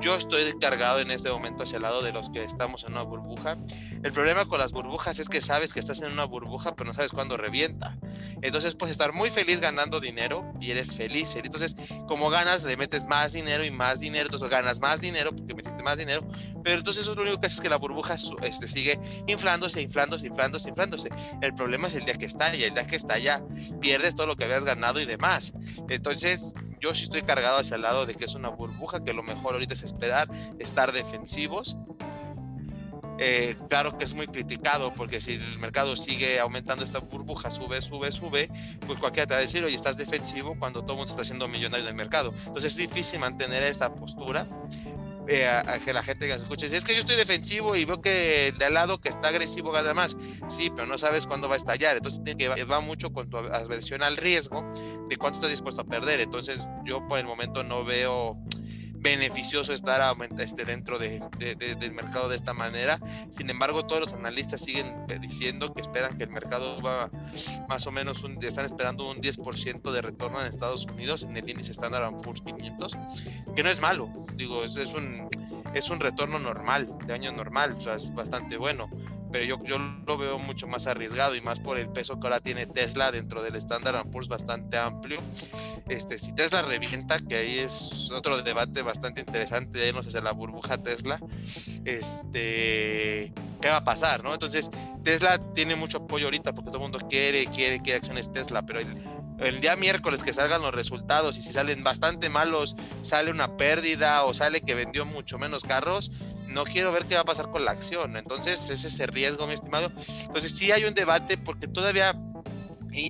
Yo 0.00 0.16
estoy 0.16 0.58
cargado 0.58 1.00
en 1.00 1.10
este 1.10 1.30
momento 1.30 1.62
hacia 1.62 1.76
el 1.76 1.82
lado 1.82 2.02
de 2.02 2.12
los 2.12 2.28
que 2.30 2.42
estamos 2.42 2.84
en 2.84 2.92
una 2.92 3.02
burbuja. 3.02 3.56
El 4.02 4.12
problema 4.12 4.46
con 4.46 4.58
las 4.58 4.72
burbujas 4.72 5.18
es 5.18 5.28
que 5.28 5.40
sabes 5.40 5.72
que 5.72 5.80
estás 5.80 6.00
en 6.02 6.12
una 6.12 6.24
burbuja, 6.24 6.74
pero 6.74 6.88
no 6.88 6.94
sabes 6.94 7.12
cuándo 7.12 7.36
revienta. 7.36 7.96
Entonces 8.42 8.74
puedes 8.74 8.92
estar 8.92 9.12
muy 9.12 9.30
feliz 9.30 9.60
ganando 9.60 10.00
dinero 10.00 10.44
y 10.60 10.72
eres 10.72 10.96
feliz, 10.96 11.32
feliz. 11.32 11.46
Entonces, 11.46 11.76
como 12.08 12.28
ganas, 12.28 12.64
le 12.64 12.76
metes 12.76 13.04
más 13.04 13.32
dinero 13.32 13.64
y 13.64 13.70
más 13.70 14.00
dinero, 14.00 14.26
entonces 14.26 14.50
ganas 14.50 14.80
más 14.80 15.00
dinero 15.00 15.34
porque 15.34 15.54
metiste 15.54 15.82
más 15.82 15.96
dinero, 15.96 16.26
pero 16.62 16.76
entonces 16.76 17.02
eso 17.02 17.12
es 17.12 17.16
lo 17.16 17.22
único 17.22 17.40
que 17.40 17.46
hace 17.46 17.56
es 17.56 17.60
que 17.60 17.68
la 17.68 17.76
burbuja 17.76 18.16
este, 18.42 18.68
sigue 18.68 18.98
inflándose, 19.26 19.80
inflándose, 19.80 20.26
inflándose, 20.26 20.68
inflándose. 20.68 21.08
El 21.40 21.54
problema 21.54 21.88
es 21.88 21.94
el 21.94 22.04
día 22.04 22.14
que 22.14 22.26
estalla, 22.26 22.66
el 22.66 22.74
día 22.74 22.86
que 22.86 22.96
estalla 22.96 23.42
pierdes 23.80 24.16
todo 24.16 24.26
lo 24.26 24.36
que 24.36 24.44
habías 24.44 24.64
ganado 24.64 25.00
y 25.00 25.06
demás. 25.06 25.52
Entonces, 25.88 26.54
yo 26.84 26.94
sí 26.94 27.04
estoy 27.04 27.22
cargado 27.22 27.56
hacia 27.56 27.76
el 27.76 27.82
lado 27.82 28.04
de 28.04 28.14
que 28.14 28.26
es 28.26 28.34
una 28.34 28.50
burbuja, 28.50 29.02
que 29.02 29.14
lo 29.14 29.22
mejor 29.22 29.54
ahorita 29.54 29.72
es 29.72 29.82
esperar, 29.82 30.28
estar 30.58 30.92
defensivos. 30.92 31.78
Eh, 33.18 33.56
claro 33.70 33.96
que 33.96 34.04
es 34.04 34.12
muy 34.12 34.26
criticado 34.26 34.92
porque 34.92 35.20
si 35.22 35.34
el 35.34 35.58
mercado 35.58 35.96
sigue 35.96 36.40
aumentando 36.40 36.84
esta 36.84 36.98
burbuja, 36.98 37.50
sube, 37.50 37.80
sube, 37.80 38.12
sube, 38.12 38.50
pues 38.86 38.98
cualquiera 38.98 39.26
te 39.26 39.32
va 39.32 39.38
a 39.38 39.40
decir, 39.40 39.64
oye, 39.64 39.74
estás 39.74 39.96
defensivo 39.96 40.56
cuando 40.58 40.82
todo 40.82 40.92
el 40.92 40.98
mundo 40.98 41.10
está 41.10 41.22
haciendo 41.22 41.48
millonario 41.48 41.84
en 41.86 41.90
el 41.90 41.94
mercado. 41.94 42.34
Entonces 42.46 42.72
es 42.72 42.76
difícil 42.76 43.18
mantener 43.18 43.62
esta 43.62 43.94
postura. 43.94 44.46
Eh, 45.26 45.46
a, 45.46 45.78
que 45.78 45.94
la 45.94 46.02
gente 46.02 46.26
que 46.26 46.34
escuche, 46.34 46.66
es 46.66 46.84
que 46.84 46.92
yo 46.92 47.00
estoy 47.00 47.16
defensivo 47.16 47.76
y 47.76 47.86
veo 47.86 48.02
que 48.02 48.52
de 48.58 48.64
al 48.66 48.74
lado 48.74 49.00
que 49.00 49.08
está 49.08 49.28
agresivo 49.28 49.72
gana 49.72 49.94
más. 49.94 50.16
Sí, 50.48 50.70
pero 50.70 50.86
no 50.86 50.98
sabes 50.98 51.26
cuándo 51.26 51.48
va 51.48 51.54
a 51.54 51.56
estallar. 51.56 51.96
Entonces 51.96 52.22
tiene 52.22 52.54
que 52.54 52.64
va 52.64 52.80
mucho 52.80 53.12
con 53.12 53.28
tu 53.28 53.38
aversión 53.38 54.02
al 54.02 54.16
riesgo 54.16 54.62
de 55.08 55.16
cuánto 55.16 55.36
estás 55.36 55.50
dispuesto 55.50 55.82
a 55.82 55.84
perder. 55.84 56.20
Entonces 56.20 56.68
yo 56.84 57.06
por 57.08 57.18
el 57.18 57.24
momento 57.24 57.62
no 57.62 57.84
veo 57.84 58.36
beneficioso 59.04 59.74
estar 59.74 60.00
este, 60.38 60.64
dentro 60.64 60.98
de, 60.98 61.20
del 61.38 61.92
mercado 61.92 62.30
de 62.30 62.36
esta 62.36 62.54
manera. 62.54 62.98
Sin 63.30 63.50
embargo, 63.50 63.86
todos 63.86 64.00
los 64.00 64.12
analistas 64.14 64.62
siguen 64.62 65.06
diciendo 65.20 65.74
que 65.74 65.82
esperan 65.82 66.16
que 66.16 66.24
el 66.24 66.30
mercado 66.30 66.80
va 66.80 67.10
más 67.68 67.86
o 67.86 67.92
menos, 67.92 68.24
un, 68.24 68.42
están 68.42 68.64
esperando 68.64 69.08
un 69.08 69.18
10% 69.18 69.92
de 69.92 70.00
retorno 70.00 70.40
en 70.40 70.46
Estados 70.46 70.86
Unidos 70.86 71.22
en 71.22 71.36
el 71.36 71.48
índice 71.48 71.72
Standard 71.72 72.16
Poor's 72.22 72.40
500, 72.40 72.96
que 73.54 73.62
no 73.62 73.68
es 73.68 73.80
malo, 73.80 74.08
digo, 74.36 74.64
es, 74.64 74.76
es, 74.78 74.94
un, 74.94 75.28
es 75.74 75.90
un 75.90 76.00
retorno 76.00 76.38
normal, 76.38 76.88
de 77.06 77.12
año 77.12 77.30
normal, 77.30 77.76
o 77.78 77.82
sea, 77.82 77.96
es 77.96 78.12
bastante 78.14 78.56
bueno 78.56 78.88
pero 79.34 79.46
yo, 79.46 79.64
yo 79.64 79.78
lo 80.06 80.16
veo 80.16 80.38
mucho 80.38 80.68
más 80.68 80.86
arriesgado 80.86 81.34
y 81.34 81.40
más 81.40 81.58
por 81.58 81.76
el 81.76 81.88
peso 81.88 82.20
que 82.20 82.26
ahora 82.28 82.38
tiene 82.38 82.66
Tesla 82.66 83.10
dentro 83.10 83.42
del 83.42 83.56
Standard 83.56 84.08
Poor's 84.08 84.28
bastante 84.28 84.78
amplio. 84.78 85.20
Este, 85.88 86.20
si 86.20 86.32
Tesla 86.36 86.62
revienta, 86.62 87.18
que 87.18 87.34
ahí 87.34 87.58
es 87.58 88.12
otro 88.12 88.40
debate 88.42 88.82
bastante 88.82 89.22
interesante 89.22 89.80
de 89.80 89.88
irnos 89.88 90.06
hacia 90.06 90.20
la 90.20 90.30
burbuja 90.30 90.78
Tesla, 90.78 91.18
este, 91.84 93.32
¿qué 93.60 93.68
va 93.70 93.78
a 93.78 93.84
pasar? 93.84 94.22
¿no? 94.22 94.34
Entonces, 94.34 94.70
Tesla 95.02 95.40
tiene 95.52 95.74
mucho 95.74 95.98
apoyo 95.98 96.26
ahorita 96.26 96.52
porque 96.52 96.70
todo 96.70 96.84
el 96.84 96.92
mundo 96.92 97.04
quiere, 97.08 97.46
quiere, 97.46 97.80
quiere 97.80 97.96
acciones 97.96 98.32
Tesla, 98.32 98.62
pero 98.62 98.78
el, 98.78 98.94
el 99.40 99.60
día 99.60 99.74
miércoles 99.74 100.22
que 100.22 100.32
salgan 100.32 100.62
los 100.62 100.72
resultados 100.72 101.36
y 101.38 101.42
si 101.42 101.52
salen 101.52 101.82
bastante 101.82 102.28
malos, 102.28 102.76
sale 103.02 103.32
una 103.32 103.56
pérdida 103.56 104.22
o 104.22 104.32
sale 104.32 104.60
que 104.60 104.76
vendió 104.76 105.04
mucho 105.04 105.40
menos 105.40 105.64
carros, 105.64 106.12
no 106.48 106.64
quiero 106.64 106.92
ver 106.92 107.06
qué 107.06 107.14
va 107.14 107.22
a 107.22 107.24
pasar 107.24 107.50
con 107.50 107.64
la 107.64 107.72
acción. 107.72 108.16
Entonces, 108.16 108.70
es 108.70 108.84
ese 108.84 109.06
riesgo, 109.06 109.46
mi 109.46 109.54
estimado. 109.54 109.90
Entonces, 110.22 110.54
sí 110.54 110.72
hay 110.72 110.84
un 110.84 110.94
debate 110.94 111.36
porque 111.38 111.68
todavía 111.68 112.14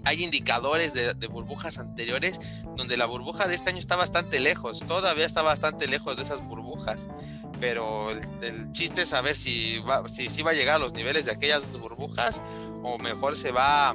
hay 0.05 0.25
indicadores 0.25 0.95
de, 0.95 1.13
burbujas 1.27 1.79
anteriores 1.79 2.39
donde 2.77 2.97
la 2.97 3.07
burbuja 3.07 3.47
de 3.47 3.55
este 3.55 3.71
año 3.71 3.79
está 3.79 3.97
bastante 3.97 4.41
lejos, 4.41 4.81
todavía 4.81 5.27
está 5.27 5.43
bastante 5.43 5.87
lejos 5.89 6.17
de 6.17 6.23
esas 6.23 6.41
burbujas, 6.41 7.07
pero 7.61 8.11
el, 8.11 8.73
chiste 8.73 9.03
es 9.03 9.09
saber 9.09 9.35
si 9.35 9.79
va, 9.81 10.09
si, 10.09 10.43
va 10.43 10.53
a 10.53 10.55
llegar 10.55 10.77
a 10.77 10.79
los 10.79 10.95
niveles 10.95 11.27
de 11.27 11.33
aquellas 11.33 11.63
burbujas 11.79 12.41
o 12.83 12.99
mejor 12.99 13.37
se 13.37 13.53
va 13.53 13.95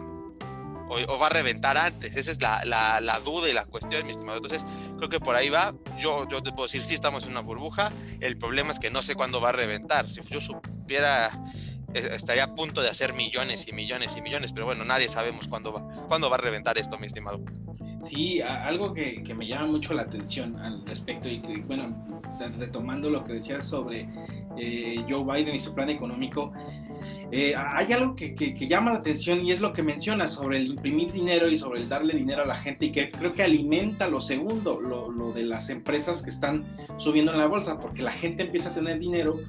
o, 0.89 1.19
va 1.19 1.27
a 1.27 1.29
reventar 1.29 1.77
antes. 1.77 2.15
Esa 2.15 2.31
es 2.31 2.41
la, 2.41 2.63
la, 2.65 3.19
duda 3.19 3.49
y 3.49 3.53
la 3.53 3.65
cuestión, 3.65 4.03
mi 4.05 4.11
estimado. 4.11 4.37
Entonces, 4.37 4.65
creo 4.97 5.09
que 5.09 5.19
por 5.19 5.35
ahí 5.35 5.49
va. 5.49 5.73
Yo, 5.97 6.27
yo 6.27 6.41
te 6.41 6.51
puedo 6.51 6.63
decir, 6.63 6.81
sí 6.81 6.95
estamos 6.95 7.25
en 7.25 7.31
una 7.31 7.41
burbuja. 7.41 7.91
El 8.19 8.35
problema 8.35 8.71
es 8.71 8.79
que 8.79 8.89
no 8.89 9.01
sé 9.01 9.15
cuándo 9.15 9.39
va 9.39 9.49
a 9.49 9.53
reventar. 9.53 10.09
Si 10.09 10.21
yo 10.21 10.41
supiera, 10.41 11.31
estaría 11.93 12.43
a 12.43 12.55
punto 12.55 12.81
de 12.81 12.89
hacer 12.89 13.13
millones 13.13 13.67
y 13.67 13.73
millones 13.73 14.15
y 14.17 14.21
millones, 14.21 14.51
pero 14.51 14.65
bueno, 14.65 14.83
nadie 14.83 15.09
sabemos 15.09 15.47
cuándo 15.47 15.73
va, 15.73 16.07
cuándo 16.07 16.29
va 16.29 16.37
a 16.37 16.41
reventar 16.41 16.77
esto, 16.77 16.97
mi 16.97 17.07
estimado. 17.07 17.39
Sí, 18.03 18.41
algo 18.41 18.93
que, 18.93 19.23
que, 19.23 19.33
me 19.33 19.45
llama 19.45 19.67
mucho 19.67 19.93
la 19.93 20.03
atención 20.03 20.57
al 20.57 20.85
respecto 20.85 21.27
y 21.27 21.41
que, 21.41 21.57
bueno, 21.61 21.93
retomando 22.57 23.09
lo 23.09 23.23
que 23.23 23.33
decías 23.33 23.65
sobre 23.65 24.07
eh, 24.57 25.03
Joe 25.07 25.23
Biden 25.23 25.55
y 25.55 25.59
su 25.59 25.73
plan 25.73 25.89
económico, 25.89 26.53
eh, 27.31 27.53
hay 27.55 27.93
algo 27.93 28.15
que, 28.15 28.33
llama 28.67 28.91
la 28.91 28.99
atención 28.99 29.45
y 29.45 29.51
es 29.51 29.61
lo 29.61 29.71
que 29.71 29.83
menciona 29.83 30.27
sobre 30.27 30.57
el 30.57 30.67
imprimir 30.67 31.11
dinero 31.11 31.47
y 31.49 31.57
sobre 31.57 31.81
el 31.81 31.89
darle 31.89 32.13
dinero 32.13 32.43
a 32.43 32.45
la 32.45 32.55
gente 32.55 32.87
y 32.87 32.91
que 32.91 33.09
creo 33.09 33.33
que 33.33 33.43
alimenta 33.43 34.07
lo 34.07 34.19
segundo, 34.21 34.79
lo, 34.79 35.11
lo 35.11 35.31
de 35.31 35.43
las 35.43 35.69
empresas 35.69 36.23
que 36.23 36.29
están 36.29 36.65
subiendo 36.97 37.31
en 37.31 37.39
la 37.39 37.47
bolsa, 37.47 37.79
porque 37.79 38.01
la 38.01 38.11
gente 38.11 38.43
empieza 38.43 38.69
a 38.69 38.73
tener 38.73 38.99
dinero, 38.99 39.39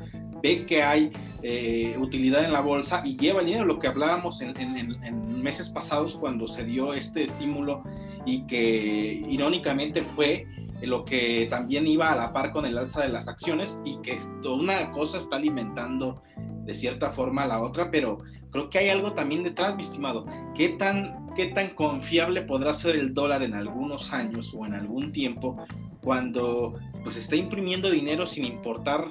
ve 0.43 0.67
que 0.67 0.83
hay 0.83 1.11
eh, 1.43 1.97
utilidad 1.99 2.45
en 2.45 2.53
la 2.53 2.61
bolsa 2.61 3.03
y 3.05 3.17
lleva 3.17 3.41
el 3.41 3.47
dinero, 3.47 3.65
lo 3.65 3.79
que 3.79 3.87
hablábamos 3.87 4.43
en, 4.43 4.55
en, 4.59 5.43
meses 5.43 5.71
pasados 5.71 6.17
cuando 6.17 6.47
se 6.47 6.65
dio 6.65 6.93
este 6.93 7.23
estímulo 7.23 7.83
y 8.27 8.47
que 8.47 9.23
irónicamente 9.27 10.03
fue 10.03 10.47
lo 10.83 11.05
que 11.05 11.47
también 11.51 11.87
iba 11.87 12.11
a 12.11 12.17
la 12.17 12.33
par 12.33 12.51
con 12.51 12.65
el 12.65 12.79
alza 12.79 13.03
de 13.03 13.09
las 13.09 13.29
acciones 13.29 13.81
y 13.85 13.99
que 13.99 14.19
una 14.45 14.91
cosa 14.93 15.19
está 15.19 15.37
alimentando 15.37 16.23
de 16.65 16.75
cierta 16.75 17.11
forma 17.11 17.47
la 17.47 17.61
otra, 17.61 17.91
pero 17.91 18.19
creo 18.51 18.71
que 18.71 18.79
hay 18.79 18.89
algo 18.89 19.13
también 19.13 19.43
detrás, 19.43 19.77
mi 19.77 19.83
estimado. 19.83 20.27
¿Qué 20.55 20.71
tan, 20.71 21.27
qué 21.35 21.47
tan 21.47 21.71
confiable 21.71 22.43
podrá 22.43 22.75
ser 22.75 22.97
el 22.97 23.15
dólar 23.15 23.43
en 23.43 23.55
algunos 23.55 24.13
años 24.13 24.55
o 24.57 24.67
en 24.67 24.75
algún 24.75 25.13
tiempo 25.13 25.57
cuando 26.03 26.75
pues 27.03 27.17
está 27.17 27.37
imprimiendo 27.37 27.91
dinero 27.91 28.27
sin 28.27 28.45
importar 28.45 29.09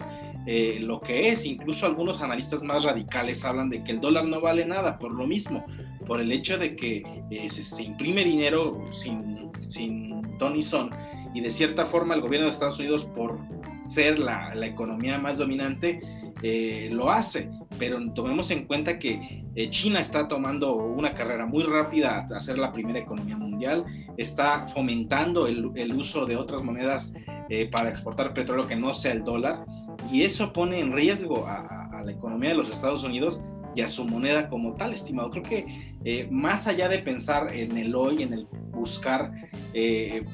eh, 0.48 0.78
lo 0.80 1.02
que 1.02 1.30
es? 1.30 1.46
Incluso 1.46 1.86
algunos 1.86 2.22
analistas 2.22 2.64
más 2.64 2.84
radicales 2.84 3.44
hablan 3.46 3.70
de 3.70 3.84
que 3.84 3.92
el 3.92 4.00
dólar 4.00 4.26
no 4.26 4.42
vale 4.42 4.66
nada 4.66 4.98
por 4.98 5.14
lo 5.14 5.28
mismo, 5.28 5.66
por 6.06 6.20
el 6.22 6.32
hecho 6.32 6.58
de 6.58 6.76
que 6.76 7.04
eh, 7.30 7.50
se, 7.50 7.84
imprime 7.84 8.24
dinero 8.24 8.82
sin, 8.92 9.52
sin 9.68 10.20
son 10.62 10.90
y 11.34 11.42
de 11.42 11.52
cierta 11.52 11.86
forma 11.86 12.16
el 12.16 12.22
gobierno 12.22 12.46
de 12.46 12.52
Estados 12.52 12.80
Unidos 12.80 13.06
por 13.06 13.40
ser 13.86 14.20
la, 14.20 14.54
la 14.54 14.68
economía 14.68 15.18
más 15.18 15.38
dominante, 15.38 16.00
eh, 16.44 16.90
lo 16.92 17.12
hace, 17.12 17.50
pero 17.78 18.00
tomemos 18.14 18.50
en 18.52 18.66
cuenta 18.66 18.98
que 19.00 19.44
eh, 19.56 19.70
China 19.70 20.00
está 20.00 20.28
tomando 20.28 20.76
una 20.76 21.14
carrera 21.14 21.46
muy 21.46 21.64
rápida 21.64 22.28
a 22.34 22.40
ser 22.40 22.60
la 22.60 22.72
primera 22.72 23.00
economía 23.00 23.36
mundial, 23.36 23.84
está 24.18 24.68
fomentando 24.68 25.48
el, 25.48 25.72
el 25.76 25.94
uso 25.94 26.26
de 26.26 26.38
otras 26.38 26.64
monedas 26.64 27.14
eh, 27.50 27.68
para 27.70 27.90
exportar 27.90 28.34
petróleo 28.34 28.68
que 28.68 28.76
no 28.76 28.94
sea 28.94 29.12
el 29.12 29.24
dólar, 29.24 29.66
y 30.12 30.22
eso 30.24 30.54
pone 30.54 30.80
en 30.80 30.94
riesgo 30.94 31.48
a, 31.48 31.90
a 31.92 32.04
la 32.04 32.12
economía 32.12 32.52
de 32.52 32.56
los 32.56 32.70
Estados 32.70 33.04
Unidos 33.04 33.42
y 33.76 33.82
a 33.82 33.90
su 33.90 34.06
moneda 34.06 34.50
como 34.50 34.74
tal, 34.76 34.94
estimado. 34.94 35.30
Creo 35.30 35.44
que 35.44 36.28
más 36.32 36.68
allá 36.68 36.88
de 36.90 37.00
pensar 37.00 37.54
en 37.54 37.78
el 37.78 37.94
hoy, 37.94 38.24
en 38.24 38.34
el 38.34 38.48
buscar 38.72 39.32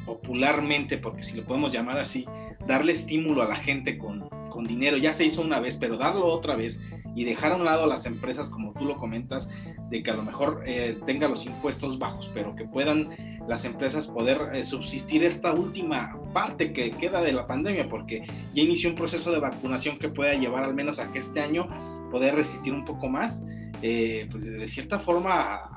popularmente, 0.05 0.97
porque 0.97 1.23
si 1.23 1.35
lo 1.35 1.45
podemos 1.45 1.73
llamar 1.73 1.99
así, 1.99 2.25
darle 2.67 2.93
estímulo 2.93 3.41
a 3.43 3.47
la 3.47 3.55
gente 3.55 3.97
con, 3.97 4.29
con 4.49 4.65
dinero, 4.65 4.97
ya 4.97 5.13
se 5.13 5.25
hizo 5.25 5.41
una 5.41 5.59
vez, 5.59 5.77
pero 5.77 5.97
darlo 5.97 6.25
otra 6.27 6.55
vez 6.55 6.79
y 7.15 7.23
dejar 7.23 7.53
a 7.53 7.55
un 7.55 7.63
lado 7.63 7.85
a 7.85 7.87
las 7.87 8.05
empresas, 8.05 8.49
como 8.49 8.73
tú 8.73 8.85
lo 8.85 8.97
comentas, 8.97 9.49
de 9.89 10.03
que 10.03 10.11
a 10.11 10.15
lo 10.15 10.23
mejor 10.23 10.63
eh, 10.65 10.97
tenga 11.05 11.29
los 11.29 11.45
impuestos 11.45 11.97
bajos, 11.97 12.29
pero 12.33 12.55
que 12.55 12.65
puedan 12.65 13.09
las 13.47 13.63
empresas 13.63 14.07
poder 14.07 14.49
eh, 14.53 14.63
subsistir 14.63 15.23
esta 15.23 15.53
última 15.53 16.19
parte 16.33 16.73
que 16.73 16.91
queda 16.91 17.21
de 17.21 17.31
la 17.31 17.47
pandemia, 17.47 17.87
porque 17.87 18.27
ya 18.53 18.63
inició 18.63 18.89
un 18.89 18.95
proceso 18.95 19.31
de 19.31 19.39
vacunación 19.39 19.97
que 19.97 20.09
pueda 20.09 20.33
llevar 20.33 20.65
al 20.65 20.75
menos 20.75 20.99
a 20.99 21.11
que 21.11 21.19
este 21.19 21.39
año 21.39 21.67
poder 22.11 22.35
resistir 22.35 22.73
un 22.73 22.83
poco 22.83 23.07
más, 23.07 23.43
eh, 23.81 24.27
pues 24.29 24.45
de 24.45 24.67
cierta 24.67 24.99
forma 24.99 25.69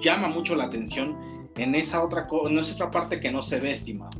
llama 0.00 0.28
mucho 0.28 0.54
la 0.54 0.64
atención 0.64 1.37
en 1.56 1.74
esa 1.74 2.02
otra, 2.02 2.26
en 2.46 2.58
esa 2.58 2.74
otra 2.74 2.90
parte 2.90 3.20
que 3.20 3.30
no 3.30 3.42
se 3.42 3.60
ve, 3.60 3.72
estimado. 3.72 4.10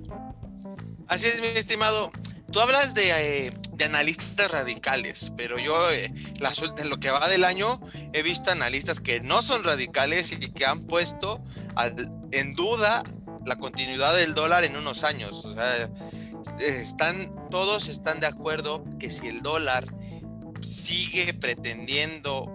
Así 1.07 1.27
es, 1.27 1.41
mi 1.41 1.47
estimado. 1.49 2.11
Tú 2.51 2.61
hablas 2.61 2.95
de, 2.95 3.11
eh, 3.47 3.53
analistas 3.85 4.51
radicales, 4.51 5.33
pero 5.37 5.59
yo 5.59 5.91
eh, 5.91 6.13
la 6.41 6.55
suelta 6.55 6.83
en 6.83 6.91
lo 6.91 6.99
que 6.99 7.11
va 7.11 7.29
del 7.29 7.45
año 7.45 7.81
he 8.13 8.23
visto 8.23 8.51
analistas 8.51 9.01
que 9.01 9.21
no 9.21 9.43
son 9.43 9.65
radicales 9.65 10.33
y 10.33 10.39
que 10.39 10.65
han 10.65 10.81
puesto 10.85 11.43
en 12.33 12.55
duda 12.55 13.05
la 13.45 13.57
continuidad 13.57 14.17
del 14.17 14.35
dólar 14.35 14.65
en 14.65 14.77
unos 14.77 15.05
años. 15.05 15.45
O 15.45 15.53
sea, 15.53 15.91
están, 16.59 17.35
todos 17.51 17.89
están 17.89 18.21
de 18.21 18.27
acuerdo 18.27 18.85
que 18.99 19.11
si 19.11 19.29
el 19.29 19.43
dólar 19.43 19.87
sigue 20.63 21.35
pretendiendo, 21.35 22.55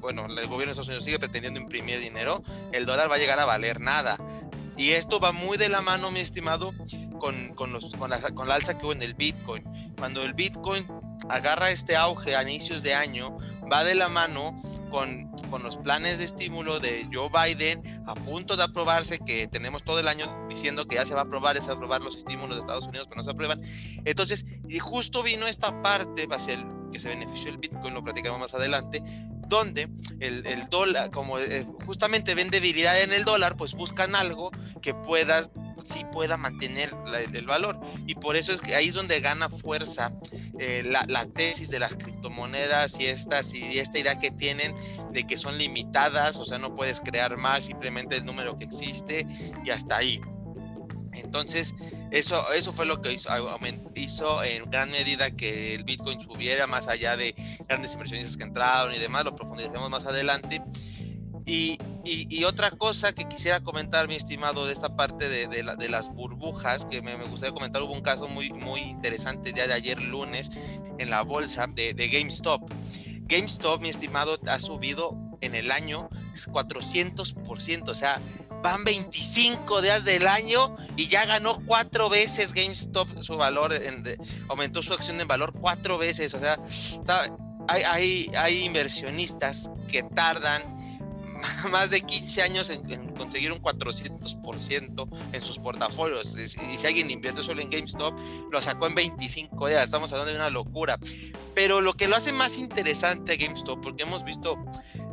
bueno, 0.00 0.26
el 0.26 0.46
gobierno 0.46 0.66
de 0.66 0.70
Estados 0.72 0.88
Unidos 0.88 1.04
sigue 1.04 1.18
pretendiendo 1.18 1.60
imprimir 1.60 2.00
dinero, 2.00 2.42
el 2.72 2.86
dólar 2.86 3.10
va 3.10 3.16
a 3.16 3.18
llegar 3.18 3.40
a 3.40 3.44
valer 3.44 3.80
nada. 3.80 4.18
Y 4.76 4.92
esto 4.92 5.18
va 5.18 5.32
muy 5.32 5.58
de 5.58 5.68
la 5.68 5.80
mano, 5.80 6.12
mi 6.12 6.20
estimado, 6.20 6.72
con, 7.18 7.54
con, 7.54 7.72
los, 7.72 7.92
con, 7.96 8.10
la, 8.10 8.20
con 8.20 8.46
la 8.46 8.54
alza 8.54 8.78
que 8.78 8.84
hubo 8.84 8.92
en 8.92 9.02
el 9.02 9.14
Bitcoin. 9.14 9.64
Cuando 9.98 10.22
el 10.22 10.34
Bitcoin 10.34 10.86
agarra 11.28 11.70
este 11.70 11.96
auge 11.96 12.36
a 12.36 12.42
inicios 12.42 12.84
de 12.84 12.94
año, 12.94 13.36
va 13.70 13.82
de 13.82 13.96
la 13.96 14.08
mano 14.08 14.54
con, 14.90 15.30
con, 15.50 15.62
los 15.62 15.76
planes 15.78 16.18
de 16.18 16.24
estímulo 16.24 16.78
de 16.80 17.08
Joe 17.12 17.28
Biden 17.28 17.82
a 18.06 18.14
punto 18.14 18.56
de 18.56 18.62
aprobarse, 18.62 19.18
que 19.18 19.48
tenemos 19.48 19.82
todo 19.82 19.98
el 19.98 20.08
año 20.08 20.26
diciendo 20.48 20.86
que 20.86 20.94
ya 20.94 21.04
se 21.04 21.14
va 21.14 21.22
a 21.22 21.24
aprobar, 21.24 21.56
se 21.56 21.66
va 21.66 21.72
a 21.72 21.76
aprobar 21.76 22.00
los 22.00 22.16
estímulos 22.16 22.56
de 22.56 22.60
Estados 22.60 22.86
Unidos, 22.86 23.08
pero 23.08 23.18
no 23.18 23.24
se 23.24 23.30
aprueban. 23.30 23.60
Entonces, 24.04 24.46
y 24.68 24.78
justo 24.78 25.22
vino 25.22 25.46
esta 25.46 25.82
parte, 25.82 26.26
va 26.26 26.36
a 26.36 26.40
ser 26.40 26.64
que 26.92 26.98
se 26.98 27.08
benefició 27.08 27.50
el 27.50 27.58
Bitcoin, 27.58 27.94
lo 27.94 28.02
platicamos 28.02 28.40
más 28.40 28.54
adelante, 28.54 29.02
donde 29.48 29.88
el, 30.20 30.68
dólar, 30.68 31.10
como 31.10 31.38
eh, 31.38 31.66
justamente 31.86 32.34
ven 32.34 32.50
debilidad 32.50 33.00
en 33.00 33.12
el 33.12 33.24
dólar, 33.24 33.56
pues 33.56 33.74
buscan 33.74 34.14
algo 34.14 34.50
que 34.82 34.94
puedas 34.94 35.50
sí 35.88 36.04
pueda 36.12 36.36
mantener 36.36 36.94
el 37.32 37.46
valor. 37.46 37.80
Y 38.06 38.14
por 38.14 38.36
eso 38.36 38.52
es 38.52 38.60
que 38.60 38.74
ahí 38.74 38.88
es 38.88 38.94
donde 38.94 39.20
gana 39.20 39.48
fuerza 39.48 40.12
eh, 40.58 40.82
la, 40.84 41.04
la, 41.08 41.24
tesis 41.26 41.70
de 41.70 41.78
las 41.78 41.94
criptomonedas 41.96 43.00
y, 43.00 43.06
estas, 43.06 43.54
y 43.54 43.78
esta 43.78 43.98
idea 43.98 44.18
que 44.18 44.30
tienen 44.30 44.74
de 45.12 45.26
que 45.26 45.36
son 45.36 45.58
limitadas, 45.58 46.36
o 46.38 46.44
sea, 46.44 46.58
no 46.58 46.74
puedes 46.74 47.00
crear 47.00 47.36
más, 47.38 47.64
simplemente 47.64 48.16
el 48.16 48.24
número 48.24 48.56
que 48.56 48.64
existe 48.64 49.26
y 49.64 49.70
hasta 49.70 49.96
ahí. 49.96 50.20
Entonces, 51.18 51.74
eso, 52.10 52.52
eso 52.52 52.72
fue 52.72 52.86
lo 52.86 53.02
que 53.02 53.12
hizo, 53.12 53.30
hizo, 53.94 54.42
en 54.42 54.70
gran 54.70 54.90
medida 54.90 55.30
que 55.30 55.74
el 55.74 55.84
Bitcoin 55.84 56.20
subiera 56.20 56.66
más 56.66 56.88
allá 56.88 57.16
de 57.16 57.34
grandes 57.68 57.92
inversionistas 57.92 58.36
que 58.36 58.44
entraron 58.44 58.94
y 58.94 58.98
demás, 58.98 59.24
lo 59.24 59.34
profundizaremos 59.34 59.90
más 59.90 60.06
adelante. 60.06 60.62
Y, 61.46 61.78
y, 62.04 62.44
otra 62.44 62.70
cosa 62.70 63.14
que 63.14 63.26
quisiera 63.26 63.60
comentar, 63.60 64.06
mi 64.06 64.16
estimado, 64.16 64.66
de 64.66 64.72
esta 64.74 64.96
parte 64.96 65.30
de, 65.30 65.46
de, 65.46 65.62
de 65.78 65.88
las 65.88 66.12
burbujas, 66.12 66.84
que 66.84 67.00
me, 67.00 67.16
me, 67.16 67.24
gustaría 67.26 67.54
comentar, 67.54 67.80
hubo 67.80 67.94
un 67.94 68.02
caso 68.02 68.28
muy, 68.28 68.50
muy 68.52 68.80
interesante 68.80 69.52
día 69.52 69.66
de 69.66 69.72
ayer 69.72 70.00
lunes 70.00 70.50
en 70.98 71.08
la 71.08 71.22
bolsa 71.22 71.66
de, 71.66 71.94
de 71.94 72.08
GameStop. 72.08 72.70
GameStop, 73.22 73.80
mi 73.80 73.88
estimado, 73.88 74.38
ha 74.46 74.58
subido 74.58 75.16
en 75.40 75.54
el 75.54 75.70
año 75.70 76.10
400%, 76.34 77.88
o 77.88 77.94
sea, 77.94 78.20
van 78.62 78.84
25 78.84 79.82
días 79.82 80.04
del 80.04 80.26
año 80.26 80.76
y 80.96 81.08
ya 81.08 81.24
ganó 81.26 81.58
cuatro 81.64 82.08
veces 82.08 82.52
GameStop 82.52 83.22
su 83.22 83.36
valor, 83.36 83.72
aumentó 84.48 84.82
su 84.82 84.92
acción 84.92 85.20
en 85.20 85.28
valor 85.28 85.52
cuatro 85.58 85.98
veces. 85.98 86.34
O 86.34 86.40
sea, 86.40 86.58
hay, 87.68 87.82
hay, 87.82 88.30
hay, 88.36 88.64
inversionistas 88.64 89.70
que 89.88 90.02
tardan 90.02 90.77
más 91.70 91.90
de 91.90 92.00
15 92.00 92.42
años 92.42 92.70
en, 92.70 92.82
conseguir 93.14 93.52
un 93.52 93.60
400% 93.60 95.08
en 95.32 95.40
sus 95.40 95.58
portafolios. 95.58 96.36
Y 96.38 96.48
si 96.48 96.86
alguien 96.86 97.10
invierte 97.10 97.42
solo 97.42 97.60
en 97.60 97.70
GameStop, 97.70 98.18
lo 98.50 98.62
sacó 98.62 98.86
en 98.86 98.94
25 98.94 99.68
días. 99.68 99.84
Estamos 99.84 100.12
hablando 100.12 100.32
de 100.32 100.38
una 100.38 100.50
locura. 100.50 100.98
Pero 101.54 101.80
lo 101.80 101.94
que 101.94 102.08
lo 102.08 102.16
hace 102.16 102.32
más 102.32 102.56
interesante 102.56 103.32
a 103.32 103.36
GameStop, 103.36 103.80
porque 103.80 104.04
hemos 104.04 104.24
visto 104.24 104.56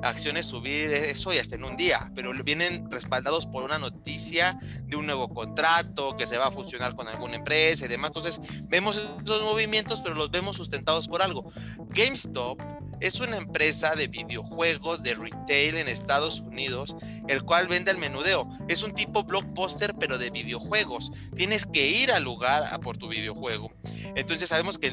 acciones 0.03 0.45
subir 0.45 0.91
eso 0.93 1.33
y 1.33 1.39
hasta 1.39 1.55
en 1.55 1.63
un 1.63 1.75
día, 1.75 2.11
pero 2.13 2.31
vienen 2.43 2.89
respaldados 2.91 3.47
por 3.47 3.63
una 3.63 3.79
noticia 3.79 4.59
de 4.83 4.95
un 4.95 5.07
nuevo 5.07 5.29
contrato 5.29 6.15
que 6.15 6.27
se 6.27 6.37
va 6.37 6.47
a 6.47 6.51
fusionar 6.51 6.95
con 6.95 7.07
alguna 7.07 7.35
empresa 7.35 7.85
y 7.85 7.87
demás. 7.87 8.09
Entonces, 8.09 8.39
vemos 8.67 8.97
esos 8.97 9.41
movimientos, 9.43 10.01
pero 10.01 10.15
los 10.15 10.29
vemos 10.29 10.57
sustentados 10.57 11.07
por 11.07 11.21
algo. 11.21 11.51
GameStop 11.89 12.59
es 12.99 13.19
una 13.19 13.37
empresa 13.37 13.95
de 13.95 14.07
videojuegos 14.07 15.03
de 15.03 15.15
retail 15.15 15.77
en 15.77 15.87
Estados 15.87 16.41
Unidos, 16.41 16.95
el 17.27 17.43
cual 17.43 17.67
vende 17.67 17.91
al 17.91 17.97
menudeo. 17.97 18.47
Es 18.67 18.83
un 18.83 18.93
tipo 18.93 19.23
blockbuster, 19.23 19.93
pero 19.99 20.17
de 20.17 20.29
videojuegos. 20.29 21.11
Tienes 21.35 21.65
que 21.65 21.87
ir 21.87 22.11
al 22.11 22.23
lugar 22.23 22.67
a 22.71 22.79
por 22.79 22.97
tu 22.97 23.07
videojuego. 23.07 23.71
Entonces 24.15 24.49
sabemos 24.49 24.77
que, 24.77 24.91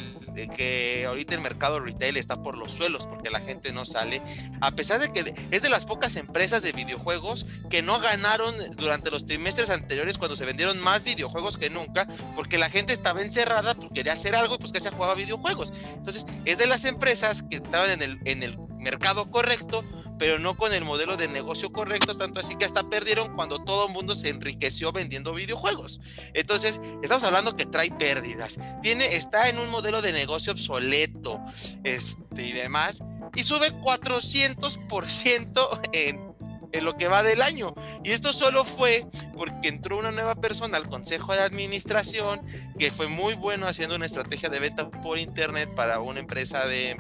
que 0.57 1.05
ahorita 1.07 1.35
el 1.35 1.41
mercado 1.41 1.79
retail 1.79 2.17
está 2.17 2.43
por 2.43 2.59
los 2.59 2.73
suelos 2.73 3.07
porque 3.07 3.31
la 3.31 3.41
gente 3.41 3.73
no 3.73 3.85
sale. 3.85 4.23
A 4.61 4.73
pesar 4.73 5.01
de 5.01 5.13
que 5.13 5.35
es 5.51 5.63
de 5.63 5.71
las 5.71 5.87
pocas 5.87 6.17
empresas 6.17 6.63
de 6.63 6.73
videojuegos 6.73 7.47
que 7.71 7.83
no 7.83 8.01
ganaron 8.01 8.53
durante 8.77 9.11
los 9.11 9.27
trimestres 9.27 9.71
anteriores 9.71 10.19
cuando 10.19 10.37
se 10.37 10.45
vendieron 10.45 10.81
más 10.81 11.05
videojuegos 11.05 11.59
que 11.59 11.71
nunca, 11.71 12.09
porque 12.35 12.59
la 12.59 12.71
gente 12.71 12.93
estaba 12.93 13.23
encerrada, 13.23 13.75
porque 13.75 13.95
quería 13.95 14.15
hacer 14.15 14.35
algo 14.35 14.57
y 14.57 14.59
pues 14.59 14.73
que 14.73 14.81
se 14.81 14.91
jugaba 14.91 15.15
videojuegos. 15.15 15.73
Entonces 15.95 16.27
es 16.45 16.59
de 16.59 16.67
las 16.67 16.85
empresas 16.85 17.43
que 17.43 17.57
estaban 17.57 17.91
en 17.93 18.03
el, 18.03 18.19
en 18.25 18.43
el 18.43 18.59
mercado 18.79 19.31
correcto, 19.31 19.85
pero 20.19 20.39
no 20.39 20.57
con 20.57 20.73
el 20.73 20.85
modelo 20.85 21.17
de 21.17 21.29
negocio 21.29 21.71
correcto, 21.71 22.17
tanto 22.17 22.41
así 22.41 22.57
que 22.57 22.65
hasta 22.65 22.89
perdieron 22.89 23.35
cuando 23.35 23.63
todo 23.65 23.87
el 23.87 23.93
mundo 23.93 24.15
se 24.15 24.29
enriqueció 24.29 24.93
vendiendo 24.93 25.35
videojuegos. 25.35 26.01
Entonces, 26.35 26.81
estamos 27.03 27.25
hablando 27.25 27.57
que 27.57 27.67
trae 27.67 27.91
pérdidas. 27.91 28.59
Tiene, 28.83 29.17
está 29.17 29.49
en 29.49 29.59
un 29.59 29.69
modelo 29.71 30.03
de 30.03 30.13
negocio 30.13 30.53
obsoleto 30.53 31.41
este, 31.85 32.47
y 32.47 32.53
demás, 32.53 33.03
y 33.35 33.45
sube 33.45 33.73
400% 33.73 35.81
en, 35.93 36.33
en 36.73 36.85
lo 36.85 36.97
que 36.97 37.09
va 37.09 37.23
del 37.23 37.43
año. 37.43 37.75
Y 38.05 38.11
esto 38.11 38.33
solo 38.33 38.65
fue 38.65 39.07
porque 39.35 39.69
entró 39.69 39.99
una 39.99 40.11
nueva 40.11 40.35
persona 40.35 40.77
al 40.77 40.89
consejo 40.89 41.35
de 41.35 41.41
administración 41.41 42.41
que 42.79 42.91
fue 42.91 43.09
muy 43.09 43.35
bueno 43.35 43.67
haciendo 43.67 43.97
una 43.97 44.07
estrategia 44.07 44.49
de 44.49 44.61
venta 44.61 44.91
por 44.91 45.19
internet 45.19 45.73
para 45.75 46.01
una 46.01 46.21
empresa 46.21 46.67
de 46.67 46.97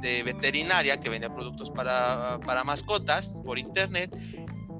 de 0.00 0.22
veterinaria 0.22 0.98
que 1.00 1.08
vendía 1.08 1.34
productos 1.34 1.70
para, 1.70 2.38
para 2.44 2.64
mascotas 2.64 3.30
por 3.44 3.58
internet 3.58 4.16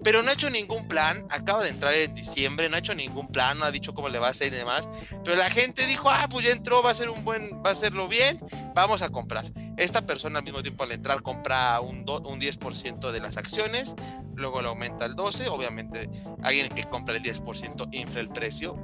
pero 0.07 0.23
no 0.23 0.31
ha 0.31 0.35
hecho 0.35 0.51
ningún 0.51 0.87
plan. 0.87 1.27
Acaba 1.31 1.65
de 1.65 1.71
entrar 1.71 1.93
en 1.93 2.15
diciembre, 2.15 2.69
no 2.69 2.77
ha 2.77 2.79
hecho 2.79 2.95
ningún 2.95 3.27
plan, 3.27 3.59
no 3.59 3.65
ha 3.65 3.73
dicho 3.73 3.93
cómo 3.93 4.09
le 4.09 4.21
va 4.21 4.29
a 4.29 4.31
hacer 4.31 4.53
y 4.53 4.57
demás. 4.57 4.89
Pero 5.25 5.37
la 5.37 5.51
gente 5.51 5.85
dijo, 5.89 6.09
ah, 6.09 6.29
pues 6.31 6.47
ya 6.47 6.53
entró, 6.53 6.81
va 6.81 6.93
a 6.93 6.95
ser 6.95 7.11
un 7.11 7.25
buen, 7.25 7.61
va 7.65 7.71
a 7.71 7.73
hacerlo 7.73 8.07
bien, 8.07 8.39
vamos 8.73 9.03
a 9.03 9.09
comprar. 9.09 9.51
Esta 9.77 10.07
persona 10.07 10.39
al 10.39 10.45
mismo 10.45 10.63
tiempo 10.63 10.85
al 10.85 10.93
entrar 10.93 11.23
compra 11.23 11.81
un, 11.81 12.09
un 12.09 12.41
10% 12.41 13.11
de 13.11 13.19
las 13.19 13.37
acciones, 13.37 13.97
luego 14.37 14.63
le 14.63 14.69
aumenta 14.69 15.07
el 15.07 15.17
12%, 15.17 15.49
obviamente 15.49 16.09
alguien 16.41 16.69
que 16.69 16.85
compra 16.85 17.17
el 17.17 17.23
10% 17.25 17.89
infla 17.91 18.21
el 18.21 18.29
precio, 18.29 18.77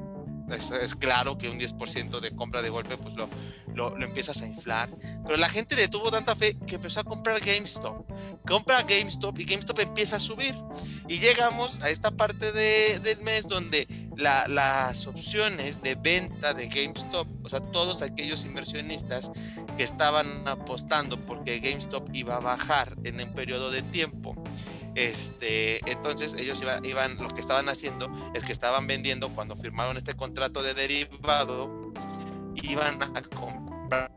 es, 0.53 0.95
claro 0.95 1.39
que 1.39 1.49
un 1.49 1.59
10% 1.59 2.21
de 2.21 2.35
compra 2.35 2.63
de 2.63 2.71
golpe, 2.71 2.97
pues 2.97 3.15
lo, 3.15 3.29
lo, 3.75 3.97
empiezas 4.03 4.43
a 4.43 4.47
inflar. 4.47 4.91
Pero 5.25 5.37
la 5.37 5.49
gente 5.49 5.77
le 5.77 5.89
tuvo 5.89 6.11
tanta 6.11 6.35
fe 6.35 6.57
que 6.67 6.77
empezó 6.77 7.01
a 7.01 7.05
comprar 7.05 7.41
GameStop. 7.41 8.11
Compra 8.47 8.83
GameStop 8.83 9.39
y 9.39 9.45
GameStop 9.45 9.79
empieza 9.81 10.17
a 10.17 10.21
subir. 10.21 10.55
Y 11.09 11.19
llegamos 11.19 11.81
a 11.81 11.91
esta 11.91 12.11
parte 12.11 12.53
de, 12.53 13.01
del 13.01 13.21
mes 13.23 13.49
donde 13.49 13.87
las 14.17 15.07
opciones 15.07 15.83
de 15.83 15.95
venta 15.95 16.55
de 16.55 16.69
GameStop, 16.69 17.27
o 17.45 17.49
sea, 17.49 17.61
todos 17.61 18.03
aquellos 18.03 18.45
inversionistas 18.45 19.33
que 19.77 19.83
estaban 19.83 20.47
apostando 20.47 21.19
porque 21.19 21.61
GameStop 21.61 22.09
iba 22.15 22.37
a 22.37 22.41
bajar 22.41 22.97
en 23.05 23.21
un 23.21 23.33
periodo 23.33 23.71
de 23.71 23.83
tiempo, 23.83 24.35
este, 24.95 25.79
entonces 25.91 26.35
ellos 26.35 26.63
iban, 26.83 27.17
lo 27.17 27.29
que 27.29 27.41
estaban 27.41 27.69
haciendo 27.69 28.11
es 28.35 28.45
que 28.45 28.53
estaban 28.53 28.87
vendiendo 28.87 29.35
cuando 29.35 29.57
firmaron 29.57 29.97
este 29.97 30.15
contrato 30.15 30.63
de 30.63 30.75
derivado, 30.75 31.93
iban 32.63 33.03
a 33.03 33.23
comprar 33.23 34.13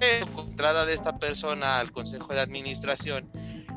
la 0.00 0.42
entrada 0.42 0.86
de 0.86 0.94
esta 0.94 1.18
persona 1.18 1.78
al 1.78 1.92
consejo 1.92 2.32
de 2.32 2.40
administración 2.40 3.30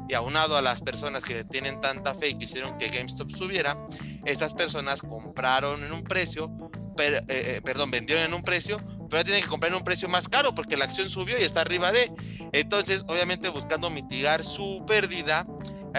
y 0.08 0.13
aunado 0.13 0.58
a 0.58 0.62
las 0.62 0.82
personas 0.82 1.24
que 1.24 1.44
tienen 1.44 1.82
tanta 1.82 2.13
fe 2.13 2.30
y 2.30 2.36
quisieron 2.36 2.78
que 2.78 2.89
GameStop 2.89 3.32
subiera, 3.32 3.78
estas 4.26 4.54
personas 4.54 5.02
compraron 5.02 5.84
en 5.84 5.91
un 5.91 6.04
precio, 6.04 6.52
eh, 7.00 7.22
eh, 7.28 7.62
perdón, 7.63 7.91
vendieron 7.91 8.24
en 8.24 8.34
un 8.34 8.44
precio, 8.44 8.82
pero 9.10 9.24
tienen 9.24 9.44
que 9.44 9.50
comprar 9.50 9.72
en 9.72 9.78
un 9.78 9.84
precio 9.84 10.08
más 10.08 10.30
caro 10.30 10.54
porque 10.54 10.78
la 10.78 10.86
acción 10.86 11.10
subió 11.10 11.39
y 11.39 11.44
está 11.44 11.62
arriba 11.62 11.91
de. 11.91 12.12
Entonces, 12.52 13.04
obviamente 13.08 13.50
buscando 13.50 13.89
mitigar 13.89 14.44
su 14.44 14.84
pérdida, 14.88 15.46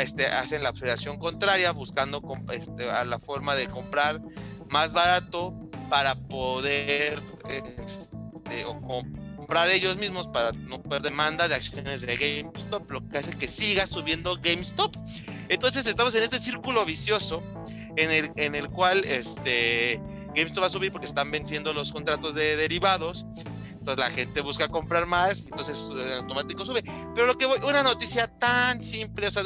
este, 0.03 0.27
hacen 0.27 0.63
la 0.63 0.71
operación 0.71 1.19
contraria, 1.19 1.73
buscando 1.73 2.23
este, 2.53 2.91
a 2.91 3.05
la 3.05 3.19
forma 3.19 3.55
de 3.55 3.67
comprar 3.67 4.21
más 4.71 4.93
barato 4.93 5.55
para 5.89 6.15
poder 6.15 7.23
este, 7.49 8.65
o 8.67 8.81
comprar 8.81 9.71
ellos 9.71 9.97
mismos 9.97 10.29
para 10.29 10.53
no 10.53 10.83
perder 10.83 11.03
demanda 11.03 11.49
de 11.49 11.55
acciones 11.55 12.03
de 12.03 12.17
GameStop, 12.17 12.91
lo 12.91 13.09
que 13.09 13.19
hace 13.19 13.31
que 13.33 13.47
siga 13.47 13.87
subiendo 13.87 14.37
GameStop. 14.37 14.97
Entonces 15.49 15.87
estamos 15.87 16.15
en 16.15 16.25
este 16.25 16.41
círculo 16.41 16.85
vicioso 16.85 17.43
en 17.97 18.11
el, 18.11 18.33
en 18.37 18.55
el 18.55 18.69
cual 18.69 19.03
GameStop 19.03 20.63
va 20.63 20.67
a 20.67 20.71
subir 20.71 20.93
porque 20.93 21.07
están 21.07 21.31
venciendo 21.31 21.73
los 21.73 21.93
contratos 21.93 22.35
de 22.35 22.57
derivados 22.57 23.25
entonces 23.87 24.05
la 24.05 24.11
gente 24.11 24.41
busca 24.41 24.67
comprar 24.67 25.07
más, 25.07 25.45
entonces 25.45 25.93
en 25.93 26.13
automático 26.15 26.67
sube. 26.67 26.83
Pero 27.15 27.25
lo 27.29 27.39
que 27.39 27.47
voy, 27.47 27.61
una 27.63 27.85
noticia 27.85 28.27
tan 28.27 28.83
simple, 28.83 29.29
o 29.29 29.31
sea, 29.31 29.45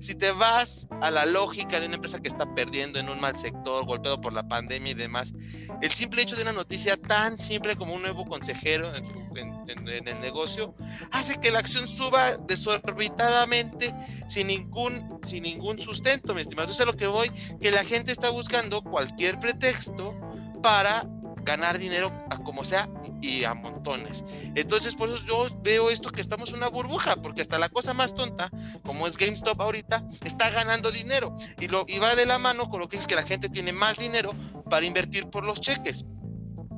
si 0.00 0.14
te 0.14 0.32
vas 0.32 0.86
a 1.00 1.10
la 1.10 1.24
lógica 1.24 1.80
de 1.80 1.86
una 1.86 1.94
empresa 1.94 2.20
que 2.20 2.28
está 2.28 2.54
perdiendo 2.54 2.98
en 2.98 3.08
un 3.08 3.18
mal 3.22 3.38
sector, 3.38 3.86
golpeado 3.86 4.20
por 4.20 4.34
la 4.34 4.46
pandemia 4.46 4.92
y 4.92 4.94
demás, 4.94 5.32
el 5.80 5.90
simple 5.92 6.20
hecho 6.20 6.36
de 6.36 6.42
una 6.42 6.52
noticia 6.52 6.98
tan 6.98 7.38
simple 7.38 7.74
como 7.74 7.94
un 7.94 8.02
nuevo 8.02 8.26
consejero 8.26 8.92
en, 8.94 9.70
el 9.88 10.20
negocio 10.20 10.74
hace 11.10 11.40
que 11.40 11.50
la 11.50 11.60
acción 11.60 11.88
suba 11.88 12.36
desorbitadamente 12.36 13.94
sin 14.28 14.48
ningún, 14.48 15.20
sin 15.22 15.44
ningún 15.44 15.78
sustento, 15.78 16.34
mi 16.34 16.42
estimado. 16.42 16.70
Eso 16.70 16.82
es 16.82 16.86
lo 16.86 16.96
que 16.98 17.06
voy, 17.06 17.30
que 17.62 17.70
la 17.70 17.84
gente 17.84 18.12
está 18.12 18.28
buscando 18.28 18.82
cualquier 18.82 19.38
pretexto 19.38 20.14
para 20.62 21.08
ganar 21.50 21.78
dinero 21.78 22.12
como 22.44 22.64
sea 22.64 22.88
y 23.20 23.44
a 23.44 23.54
montones. 23.54 24.24
Entonces, 24.54 24.94
por 24.94 25.08
eso 25.08 25.18
yo 25.26 25.46
veo 25.62 25.90
esto 25.90 26.10
que 26.10 26.20
estamos 26.20 26.50
en 26.50 26.56
una 26.56 26.68
burbuja, 26.68 27.16
porque 27.16 27.42
hasta 27.42 27.58
la 27.58 27.68
cosa 27.68 27.92
más 27.92 28.14
tonta, 28.14 28.50
como 28.84 29.06
es 29.06 29.16
GameStop 29.16 29.60
ahorita, 29.60 30.04
está 30.24 30.50
ganando 30.50 30.90
dinero 30.90 31.34
y, 31.60 31.68
lo, 31.68 31.84
y 31.88 31.98
va 31.98 32.14
de 32.14 32.26
la 32.26 32.38
mano 32.38 32.68
con 32.68 32.80
lo 32.80 32.88
que 32.88 32.96
es 32.96 33.06
que 33.06 33.16
la 33.16 33.24
gente 33.24 33.48
tiene 33.48 33.72
más 33.72 33.98
dinero 33.98 34.32
para 34.68 34.86
invertir 34.86 35.28
por 35.28 35.44
los 35.44 35.60
cheques. 35.60 36.04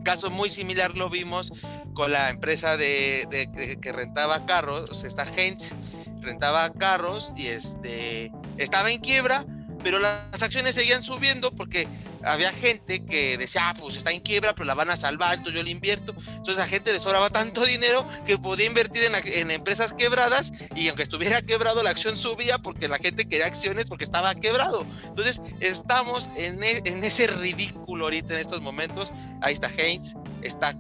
Caso 0.05 0.31
muy 0.31 0.51
similar 0.51 0.97
lo 0.97 1.09
vimos 1.09 1.53
con 1.95 2.11
la 2.11 2.31
empresa 2.31 2.77
de, 2.77 3.79
que 3.81 3.93
rentaba 3.93 4.47
carros, 4.47 5.05
esta 5.05 5.25
Heinz 5.25 5.75
rentaba 6.21 6.73
carros 6.73 7.33
y 7.37 7.47
este 7.47 8.33
estaba 8.57 8.91
en 8.91 9.01
quiebra, 9.01 9.45
pero 9.83 9.99
las 9.99 10.43
acciones 10.43 10.75
seguían 10.75 11.03
subiendo 11.03 11.51
porque 11.53 11.89
había 12.25 12.53
gente 12.53 13.05
que 13.05 13.37
decía, 13.37 13.71
ah, 13.71 13.75
pues 13.79 13.97
está 13.97 14.13
en 14.13 14.21
quiebra, 14.21 14.55
pero 14.55 14.65
la 14.65 14.75
van 14.75 14.91
a 14.91 14.97
salvar, 14.97 15.35
entonces 15.35 15.59
yo 15.59 15.65
le 15.65 15.71
invierto. 15.71 16.15
Entonces 16.29 16.57
la 16.57 16.67
gente 16.67 16.93
le 16.93 17.01
tanto 17.31 17.65
dinero 17.67 18.09
que 18.27 18.39
podía 18.39 18.67
invertir 18.67 19.03
en, 19.05 19.51
empresas 19.51 19.93
quebradas 19.93 20.53
y 20.75 20.89
aunque 20.89 21.03
estuviera 21.03 21.43
quebrado, 21.47 21.83
la 21.83 21.91
acción 21.91 22.17
subía 22.17 22.59
porque 22.59 22.89
la 22.89 22.99
gente 22.99 23.27
quería 23.29 23.47
acciones 23.47 23.87
porque 23.87 24.05
estaba 24.05 24.35
quebrado. 24.35 24.87
Entonces 25.05 25.41
estamos 25.61 26.31
en, 26.37 26.63
e, 26.63 26.83
ese 26.85 27.27
ridículo 27.27 28.05
ahorita 28.05 28.35
en 28.35 28.41
estos 28.41 28.61
momentos. 28.61 29.13
Ahí 29.41 29.55
está 29.55 29.67
Haynes, 29.67 30.15
está, 30.43 30.77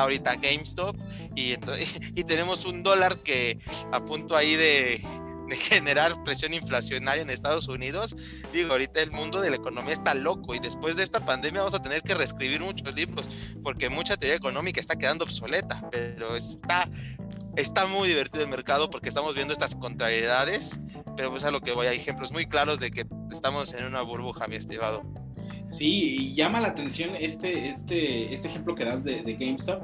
ahorita 0.00 0.36
GameStop 0.36 0.96
y 1.34 2.24
tenemos 2.24 2.64
un 2.64 2.82
dólar 2.82 3.18
que 3.18 3.58
a 3.92 4.00
punto 4.00 4.36
ahí 4.36 4.56
de 4.56 5.02
de 5.48 5.56
generar 5.56 6.22
presión 6.24 6.54
inflacionaria 6.54 7.22
en 7.22 7.30
Estados 7.30 7.68
Unidos, 7.68 8.16
digo, 8.52 8.72
ahorita 8.72 9.00
el 9.00 9.10
mundo 9.10 9.40
de 9.40 9.50
la 9.50 9.56
economía 9.56 9.92
está 9.92 10.14
loco 10.14 10.54
y 10.54 10.58
después 10.58 10.96
de 10.96 11.04
esta 11.04 11.24
pandemia 11.24 11.60
vamos 11.60 11.74
a 11.74 11.82
tener 11.82 12.02
que 12.02 12.14
reescribir 12.14 12.60
muchos 12.60 12.94
libros 12.94 13.28
porque 13.62 13.88
mucha 13.88 14.16
teoría 14.16 14.36
económica 14.36 14.80
está 14.80 14.96
quedando 14.96 15.24
obsoleta, 15.24 15.88
pero 15.90 16.36
está, 16.36 16.88
está 17.56 17.86
muy 17.86 18.08
divertido 18.08 18.44
el 18.44 18.50
mercado 18.50 18.90
porque 18.90 19.08
estamos 19.08 19.34
viendo 19.34 19.52
estas 19.52 19.74
contrariedades, 19.74 20.80
pero 21.16 21.30
pues 21.30 21.44
a 21.44 21.50
lo 21.50 21.60
que 21.60 21.72
voy, 21.72 21.86
hay 21.86 21.96
ejemplos 21.96 22.32
muy 22.32 22.46
claros 22.46 22.80
de 22.80 22.90
que 22.90 23.06
estamos 23.30 23.72
en 23.74 23.86
una 23.86 24.02
burbuja, 24.02 24.46
mi 24.46 24.56
estimado. 24.56 25.02
Sí, 25.70 26.16
y 26.16 26.34
llama 26.34 26.60
la 26.60 26.68
atención 26.68 27.10
este, 27.16 27.70
este, 27.70 28.32
este 28.32 28.48
ejemplo 28.48 28.74
que 28.74 28.84
das 28.84 29.02
de, 29.02 29.22
de 29.22 29.34
GameStop 29.34 29.82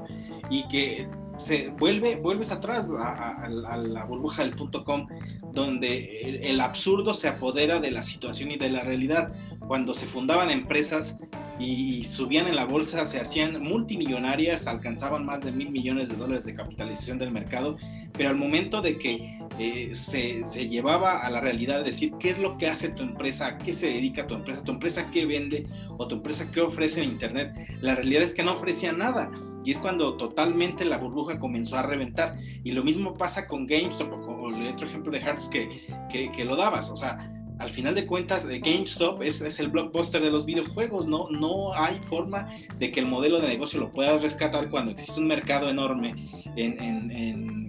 y 0.48 0.66
que 0.68 1.09
se 1.38 1.68
vuelve, 1.68 2.16
vuelves 2.16 2.51
atrás 2.51 2.90
a, 2.97 3.49
la 3.49 4.05
burbuja 4.05 4.42
del 4.42 4.55
punto 4.55 4.85
com, 4.85 5.07
donde 5.53 6.40
el, 6.42 6.61
absurdo 6.61 7.14
se 7.14 7.29
apodera 7.29 7.81
de 7.81 7.90
la 7.90 8.03
situación 8.03 8.51
y 8.51 8.57
de 8.57 8.71
la 8.71 8.83
realidad. 8.83 9.33
Cuando 9.66 9.94
se 9.94 10.07
fundaban 10.07 10.51
empresas 10.51 11.18
y, 11.59 12.05
subían 12.05 12.48
en 12.48 12.57
la 12.57 12.64
bolsa, 12.64 13.07
se 13.07 13.20
hacían 13.20 13.62
multimillonarias, 13.62 14.66
alcanzaban 14.66 15.25
más 15.25 15.42
de 15.42 15.53
mil 15.53 15.70
millones 15.70 16.09
de 16.09 16.16
dólares 16.16 16.44
de 16.44 16.55
capitalización 16.55 17.18
del 17.18 17.31
mercado, 17.31 17.77
pero 18.12 18.31
al 18.31 18.37
momento 18.37 18.83
de 18.83 18.98
que 18.98 19.38
eh, 19.59 19.94
se, 19.94 20.46
se, 20.46 20.68
llevaba 20.68 21.25
a 21.25 21.31
la 21.31 21.40
realidad, 21.40 21.85
decir 21.85 22.12
qué 22.18 22.31
es 22.31 22.38
lo 22.38 22.59
que 22.59 22.68
hace 22.68 22.88
tu 22.88 23.03
empresa, 23.03 23.46
a 23.46 23.59
qué 23.59 23.72
se 23.72 23.87
dedica 23.87 24.27
tu 24.27 24.35
empresa, 24.35 24.64
tu 24.64 24.72
empresa 24.72 25.11
qué 25.11 25.27
vende 25.27 25.66
o 25.98 26.09
tu 26.09 26.16
empresa 26.16 26.51
qué 26.51 26.61
ofrece 26.61 27.03
en 27.03 27.11
Internet, 27.11 27.55
la 27.81 27.94
realidad 27.94 28.22
es 28.22 28.35
que 28.35 28.42
no 28.42 28.55
ofrecía 28.55 28.92
nada. 28.92 29.31
Y 29.64 29.70
es 29.70 29.79
cuando 29.79 30.16
totalmente 30.16 30.85
la 30.85 30.98
burbuja 30.98 31.38
comenzó 31.38 31.79
a 31.79 31.83
reventar. 31.83 32.37
Y 32.64 32.72
lo 32.72 32.83
mismo 32.83 33.14
pasa 33.14 33.46
con 33.46 33.66
GameStop 33.66 34.12
o, 34.12 34.48
el 34.48 34.66
otro 34.68 34.88
ejemplo 34.88 35.12
de 35.12 35.18
Hertz 35.18 35.48
que, 35.48 35.68
que, 36.11 36.44
lo 36.44 36.57
dabas. 36.57 36.90
O 36.90 36.96
sea, 36.96 37.31
al 37.62 37.70
final 37.70 37.94
de 37.94 38.07
cuentas, 38.07 38.46
eh, 38.46 38.59
GameStop 38.59 39.22
es, 39.22 39.61
el 39.61 39.68
blockbuster 39.68 40.20
de 40.20 40.31
los 40.31 40.44
videojuegos, 40.44 41.07
¿no? 41.07 41.31
No 41.31 41.75
hay 41.75 41.98
forma 42.09 42.48
de 42.79 42.90
que 42.90 43.01
el 43.01 43.07
modelo 43.07 43.40
de 43.40 43.48
negocio 43.48 43.79
lo 43.79 43.92
puedas 43.92 44.20
rescatar 44.20 44.68
cuando 44.68 44.90
existe 44.90 45.20
un 45.20 45.29
mercado 45.29 45.68
enorme 45.68 46.14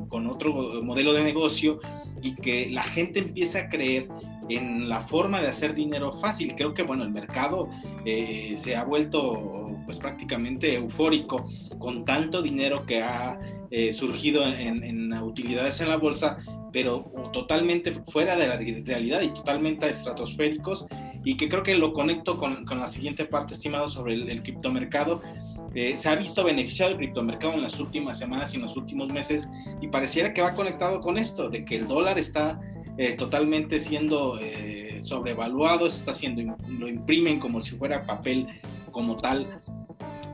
con 0.10 0.28
otro 0.28 0.84
modelo 0.84 1.14
de 1.14 1.24
negocio 1.24 1.80
y 2.22 2.36
que 2.36 2.70
la 2.70 2.84
gente 2.84 3.20
empiece 3.20 3.60
a 3.60 3.70
creer 3.70 4.08
en 4.50 4.90
la 4.90 5.02
forma 5.02 5.42
de 5.42 5.48
hacer 5.48 5.74
dinero 5.74 6.14
fácil. 6.14 6.54
Creo 6.56 6.74
que, 6.74 6.84
bueno, 6.84 7.04
el 7.04 7.12
mercado 7.12 7.70
eh, 8.06 8.54
se 8.58 8.76
ha 8.76 8.84
vuelto 8.84 9.78
pues 9.86 10.00
prácticamente 10.00 10.76
eufórico 10.76 11.46
con 11.80 12.06
tanto 12.06 12.42
dinero 12.42 12.86
que 12.86 13.02
ha 13.02 13.40
eh, 13.76 13.92
surgido 13.92 14.46
en, 14.46 15.12
utilidades 15.14 15.82
en 15.82 15.90
la 15.90 15.98
bolsa, 15.98 16.38
pero 16.72 17.12
totalmente 17.34 17.92
fuera 18.06 18.36
de 18.36 18.48
la 18.48 18.56
realidad 18.56 19.22
y 19.22 19.30
totalmente 19.30 19.90
estratosféricos 19.90 20.86
y 21.24 21.38
que 21.38 21.50
creo 21.50 21.64
que 21.64 21.74
lo 21.74 21.92
conecto 21.92 22.38
con, 22.38 22.66
con 22.66 22.80
la 22.80 22.88
siguiente 22.88 23.26
parte, 23.26 23.56
estimado, 23.56 23.88
sobre 23.88 24.14
el, 24.14 24.30
el 24.30 24.44
criptomercado. 24.44 25.24
Eh, 25.74 25.98
se 25.98 26.08
ha 26.08 26.16
visto 26.16 26.44
beneficiado 26.44 26.92
el 26.92 26.98
criptomercado 26.98 27.54
en 27.54 27.64
las 27.64 27.80
últimas 27.80 28.20
semanas 28.20 28.54
y 28.54 28.58
en 28.58 28.62
los 28.62 28.78
últimos 28.78 29.12
meses 29.12 29.50
y 29.82 29.88
pareciera 29.88 30.34
que 30.34 30.44
va 30.44 30.54
conectado 30.54 31.02
con 31.02 31.18
esto, 31.18 31.50
de 31.50 31.66
que 31.66 31.78
el 31.78 31.88
dólar 31.88 32.20
está 32.20 32.60
eh, 33.00 33.16
totalmente 33.16 33.80
siendo 33.80 34.38
eh, 34.40 35.00
sobrevaluado, 35.02 35.90
se 35.90 35.98
está 35.98 36.12
haciendo, 36.12 36.56
lo 36.68 36.88
imprimen 36.88 37.40
como 37.40 37.60
si 37.64 37.76
fuera 37.76 38.06
papel 38.06 38.46
como 38.92 39.18
tal 39.18 39.60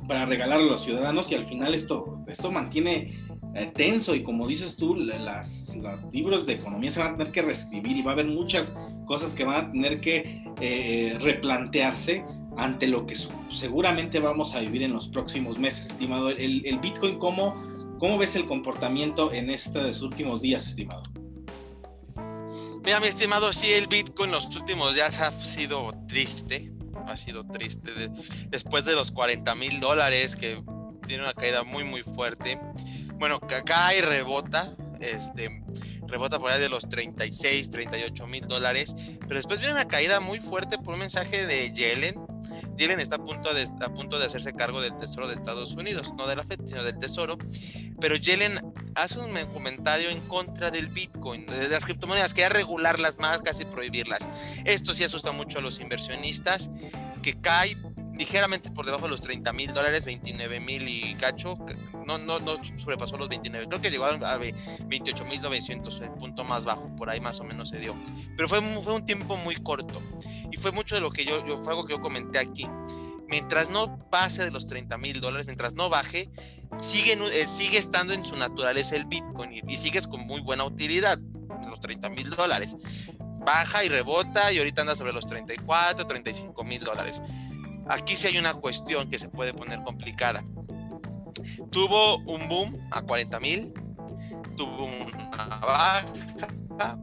para 0.10 0.26
regalar 0.26 0.60
a 0.60 0.64
los 0.64 0.82
ciudadanos 0.84 1.32
y 1.32 1.36
al 1.36 1.46
final 1.46 1.76
esto, 1.76 2.20
esto 2.28 2.52
mantiene 2.52 3.29
eh, 3.60 3.72
tenso 3.76 4.16
y 4.16 4.24
como 4.24 4.48
dices 4.48 4.76
tú, 4.76 4.96
las, 4.96 5.76
los 5.76 6.06
libros 6.14 6.46
de 6.46 6.54
economía 6.54 6.92
se 6.92 7.00
van 7.00 7.14
a 7.14 7.18
tener 7.18 7.34
que 7.34 7.42
reescribir 7.42 7.98
y 7.98 8.02
va 8.02 8.12
a 8.12 8.14
haber 8.14 8.28
muchas 8.28 8.76
cosas 9.06 9.34
que 9.34 9.44
van 9.44 9.66
a 9.66 9.72
tener 9.72 10.02
que 10.02 11.18
replantearse 11.20 12.24
ante 12.58 12.88
lo 12.88 13.06
que 13.06 13.16
seguramente 13.52 14.20
vamos 14.20 14.54
a 14.54 14.60
vivir 14.60 14.84
en 14.84 14.94
los 14.94 15.08
próximos 15.08 15.58
meses, 15.58 15.88
estimado. 15.88 16.30
El, 16.30 16.66
el 16.66 16.80
Bitcoin, 16.80 17.18
¿cómo, 17.18 17.56
¿cómo 18.00 18.18
ves 18.18 18.36
el 18.36 18.46
comportamiento 18.46 19.32
en 19.32 19.50
estos 19.50 20.02
últimos 20.02 20.42
días, 20.42 20.68
estimado? 20.68 21.04
Mira, 22.84 23.00
mi 23.00 23.08
estimado, 23.08 23.54
sí, 23.54 23.72
el 23.72 23.88
Bitcoin 23.88 24.32
los 24.32 24.46
últimos 24.56 24.96
días 24.96 25.20
ha 25.20 25.32
sido 25.32 25.94
triste, 26.08 26.72
ha 27.06 27.16
sido 27.16 27.46
triste. 27.46 27.92
después 28.48 28.86
de 28.86 28.94
los 28.94 29.12
40 29.12 29.54
mil 29.56 29.80
dólares, 29.80 30.36
que 30.36 30.62
tiene 31.06 31.24
una 31.24 31.34
caída 31.34 31.64
muy, 31.64 31.84
muy 31.84 32.04
fuerte. 32.04 32.60
Bueno, 33.20 33.40
cae 33.40 33.98
y 33.98 34.02
rebota, 34.02 34.74
este, 35.02 35.62
rebota 36.08 36.40
por 36.40 36.52
ahí 36.52 36.60
de 36.60 36.70
los 36.70 36.88
36, 36.88 37.70
38 37.70 38.28
mil 38.28 38.48
dólares, 38.48 38.96
pero 39.20 39.36
después 39.36 39.60
viene 39.60 39.76
una 39.76 39.88
caída 39.88 40.20
muy 40.20 40.40
fuerte 40.40 40.78
por 40.78 40.94
un 40.94 41.02
mensaje 41.02 41.46
de 41.46 41.72
Yellen, 41.74 42.16
Yellen 42.80 43.02
está 43.02 43.18
a 43.18 43.20
punto, 43.20 43.54
de, 43.54 44.26
hacerse 44.26 44.54
cargo 44.54 44.80
del 44.80 44.96
Tesoro 44.96 45.28
de 45.28 45.36
Estados 45.36 45.74
Unidos, 45.74 46.14
no 46.18 46.28
de 46.28 46.38
la 46.38 46.46
FED, 46.46 46.62
sino 46.66 46.82
del 46.82 46.98
Tesoro. 46.98 47.38
Pero 48.00 48.16
Yellen 48.16 48.60
hace 48.96 49.20
un 49.20 49.34
comentario 49.54 50.10
en 50.10 50.22
contra 50.22 50.72
del 50.72 50.88
Bitcoin, 50.88 51.46
de 51.46 51.68
las 51.68 51.84
criptomonedas, 51.84 52.34
que 52.34 52.48
regularlas 52.48 53.20
más, 53.20 53.42
casi 53.42 53.66
prohibirlas. 53.66 54.30
Esto 54.64 54.94
sí 54.94 55.04
asusta 55.04 55.34
mucho 55.34 55.60
a 55.60 55.62
los 55.62 55.82
inversionistas, 55.82 56.70
que 57.22 57.34
cae 57.40 57.76
ligeramente 58.20 58.70
por 58.70 58.86
debajo 58.86 59.06
de 59.06 59.12
los 59.12 59.22
30 59.22 59.54
mil 59.54 59.74
dólares, 59.74 60.04
29 60.04 60.60
mil 60.60 60.88
y 60.90 61.16
cacho, 61.16 61.58
no, 62.06 62.18
no, 62.18 62.40
no 62.40 62.58
sobrepasó 62.78 63.18
los 63.18 63.30
29, 63.30 63.68
creo 63.70 63.82
que 63.82 63.90
llegó 63.90 64.04
a 64.04 64.38
28 64.38 65.26
mil 65.26 65.42
900, 65.42 66.02
el 66.02 66.12
punto 66.12 66.44
más 66.44 66.66
bajo, 66.66 66.94
por 66.98 67.10
ahí 67.10 67.22
más 67.22 67.40
o 67.40 67.46
menos 67.46 67.70
se 67.70 67.80
dio. 67.80 67.96
Pero 68.36 68.50
fue, 68.50 68.62
fue 68.62 68.94
un 68.94 69.06
tiempo 69.06 69.38
muy 69.38 69.56
corto 69.56 70.02
y 70.52 70.58
fue 70.58 70.74
mucho 70.74 70.96
de 70.96 71.02
lo 71.02 71.12
que 71.12 71.24
yo, 71.24 71.46
yo 71.48 71.58
fue 71.60 71.72
algo 71.72 71.86
que 71.86 71.94
yo 71.94 72.02
comenté 72.02 72.40
aquí. 72.40 72.68
Mientras 73.30 73.70
no 73.70 73.98
pase 74.10 74.44
de 74.44 74.52
los 74.52 74.68
30 74.68 74.98
mil 74.98 75.22
dólares, 75.22 75.46
mientras 75.46 75.76
no 75.76 75.88
baje, 75.88 76.30
sigue, 76.78 77.14
eh, 77.14 77.48
sigue 77.48 77.78
estando 77.78 78.14
en 78.14 78.26
su 78.26 78.36
naturaleza 78.36 78.98
el 78.98 79.06
Bitcoin 79.06 79.54
y, 79.54 79.62
y 79.66 79.78
sigues 79.78 80.08
con 80.08 80.28
muy 80.28 80.42
buena 80.42 80.66
utilidad, 80.66 81.20
los 81.70 81.80
30 81.80 82.10
mil 82.10 82.32
dólares 82.32 82.76
baja 83.40 83.84
y 83.84 83.90
rebota 83.90 84.52
y 84.52 84.58
ahorita 84.58 84.82
anda 84.82 84.96
sobre 84.96 85.14
los 85.14 85.26
34, 85.26 86.06
35 86.06 86.64
mil 86.64 86.84
dólares. 86.84 87.22
Aquí 87.90 88.16
sí 88.16 88.28
hay 88.28 88.38
una 88.38 88.54
cuestión 88.54 89.10
que 89.10 89.18
se 89.18 89.30
puede 89.30 89.54
poner 89.54 89.82
complicada. 89.84 90.44
Tuvo 91.72 92.18
un 92.20 92.48
boom 92.48 92.78
a 92.92 93.02
40 93.02 93.40
mil, 93.40 93.74
tuvo 94.56 94.86
una 94.86 95.58
baja, 95.58 96.98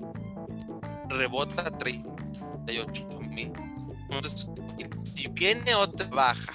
rebota 1.09 1.63
a 1.63 1.71
38 1.77 3.21
mil. 3.21 3.53
Entonces, 4.03 4.49
si 5.03 5.29
viene 5.29 5.75
otra 5.75 6.07
baja 6.07 6.55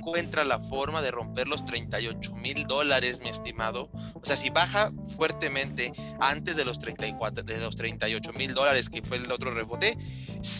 encuentra 0.00 0.44
la 0.44 0.58
forma 0.58 1.02
de 1.02 1.10
romper 1.10 1.46
los 1.46 1.64
38 1.66 2.34
mil 2.34 2.66
dólares, 2.66 3.20
mi 3.22 3.28
estimado. 3.28 3.90
O 4.14 4.24
sea, 4.24 4.34
si 4.34 4.48
baja 4.48 4.92
fuertemente 5.16 5.92
antes 6.20 6.56
de 6.56 6.64
los 6.64 6.78
34, 6.78 7.44
de 7.44 7.58
los 7.58 7.76
38 7.76 8.32
mil 8.32 8.54
dólares 8.54 8.88
que 8.88 9.02
fue 9.02 9.18
el 9.18 9.30
otro 9.30 9.52
rebote, 9.52 9.98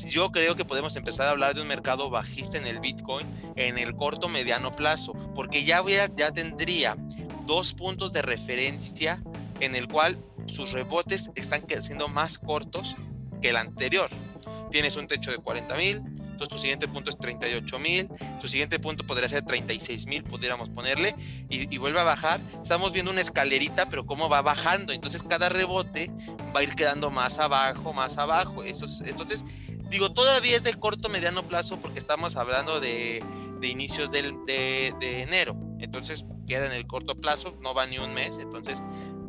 yo 0.08 0.30
creo 0.30 0.54
que 0.56 0.64
podemos 0.64 0.94
empezar 0.96 1.28
a 1.28 1.30
hablar 1.30 1.54
de 1.54 1.62
un 1.62 1.68
mercado 1.68 2.10
bajista 2.10 2.58
en 2.58 2.66
el 2.66 2.80
Bitcoin 2.80 3.26
en 3.56 3.78
el 3.78 3.96
corto 3.96 4.28
mediano 4.28 4.72
plazo, 4.72 5.14
porque 5.34 5.64
ya, 5.64 5.82
ya 6.16 6.32
tendría 6.32 6.96
dos 7.46 7.72
puntos 7.72 8.12
de 8.12 8.22
referencia 8.22 9.22
en 9.60 9.74
el 9.74 9.88
cual 9.88 10.18
sus 10.46 10.72
rebotes 10.72 11.30
están 11.34 11.64
siendo 11.80 12.08
más 12.08 12.38
cortos 12.38 12.96
que 13.40 13.50
el 13.50 13.56
anterior. 13.56 14.10
Tienes 14.70 14.96
un 14.96 15.08
techo 15.08 15.30
de 15.30 15.38
40 15.38 15.74
mil, 15.76 16.02
entonces 16.40 16.56
tu 16.56 16.62
siguiente 16.62 16.88
punto 16.88 17.10
es 17.10 17.18
38 17.18 17.78
mil, 17.78 18.08
tu 18.40 18.48
siguiente 18.48 18.78
punto 18.78 19.06
podría 19.06 19.28
ser 19.28 19.44
36 19.44 20.06
mil, 20.06 20.24
pudiéramos 20.24 20.70
ponerle, 20.70 21.14
y, 21.50 21.76
vuelve 21.76 22.00
a 22.00 22.04
bajar. 22.04 22.40
Estamos 22.62 22.92
viendo 22.92 23.10
una 23.10 23.20
escalerita, 23.20 23.90
pero 23.90 24.06
cómo 24.06 24.30
va 24.30 24.40
bajando. 24.40 24.94
Entonces 24.94 25.22
cada 25.22 25.50
rebote 25.50 26.10
va 26.56 26.60
a 26.60 26.62
ir 26.62 26.74
quedando 26.74 27.10
más 27.10 27.38
abajo, 27.38 27.92
más 27.92 28.16
abajo. 28.16 28.64
Eso 28.64 28.86
entonces, 29.04 29.44
digo, 29.90 30.12
todavía 30.12 30.56
es 30.56 30.64
de 30.64 30.72
corto, 30.72 31.10
mediano 31.10 31.46
plazo, 31.46 31.78
porque 31.78 31.98
estamos 31.98 32.36
hablando 32.36 32.80
de, 32.80 33.22
inicios 33.62 34.10
de, 34.10 34.32
de 34.46 35.22
enero. 35.22 35.56
Entonces 35.78 36.24
queda 36.46 36.66
en 36.66 36.72
el 36.72 36.86
corto 36.86 37.20
plazo, 37.20 37.58
no 37.60 37.74
va 37.74 37.86
ni 37.86 37.98
un 37.98 38.14
mes, 38.14 38.38
entonces 38.38 38.82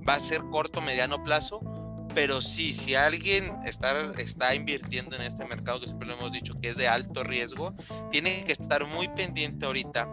va 0.08 0.16
a 0.16 0.20
ser 0.22 0.42
corto, 0.50 0.80
mediano 0.80 1.22
plazo 1.24 1.60
pero 2.14 2.42
sí, 2.42 2.74
si 2.74 2.96
alguien 2.96 3.52
está, 3.66 4.56
invirtiendo 4.56 5.16
en 5.16 5.22
este 5.22 5.46
mercado, 5.46 5.80
que 5.80 5.88
siempre 5.88 6.08
lo 6.08 6.16
hemos 6.16 6.32
dicho 6.32 6.60
que 6.60 6.70
es 6.70 6.78
de 6.78 6.88
alto 6.88 7.24
riesgo, 7.24 7.76
tiene 8.12 8.44
que 8.44 8.52
estar 8.52 8.86
muy 8.86 9.08
pendiente 9.10 9.66
ahorita 9.66 10.10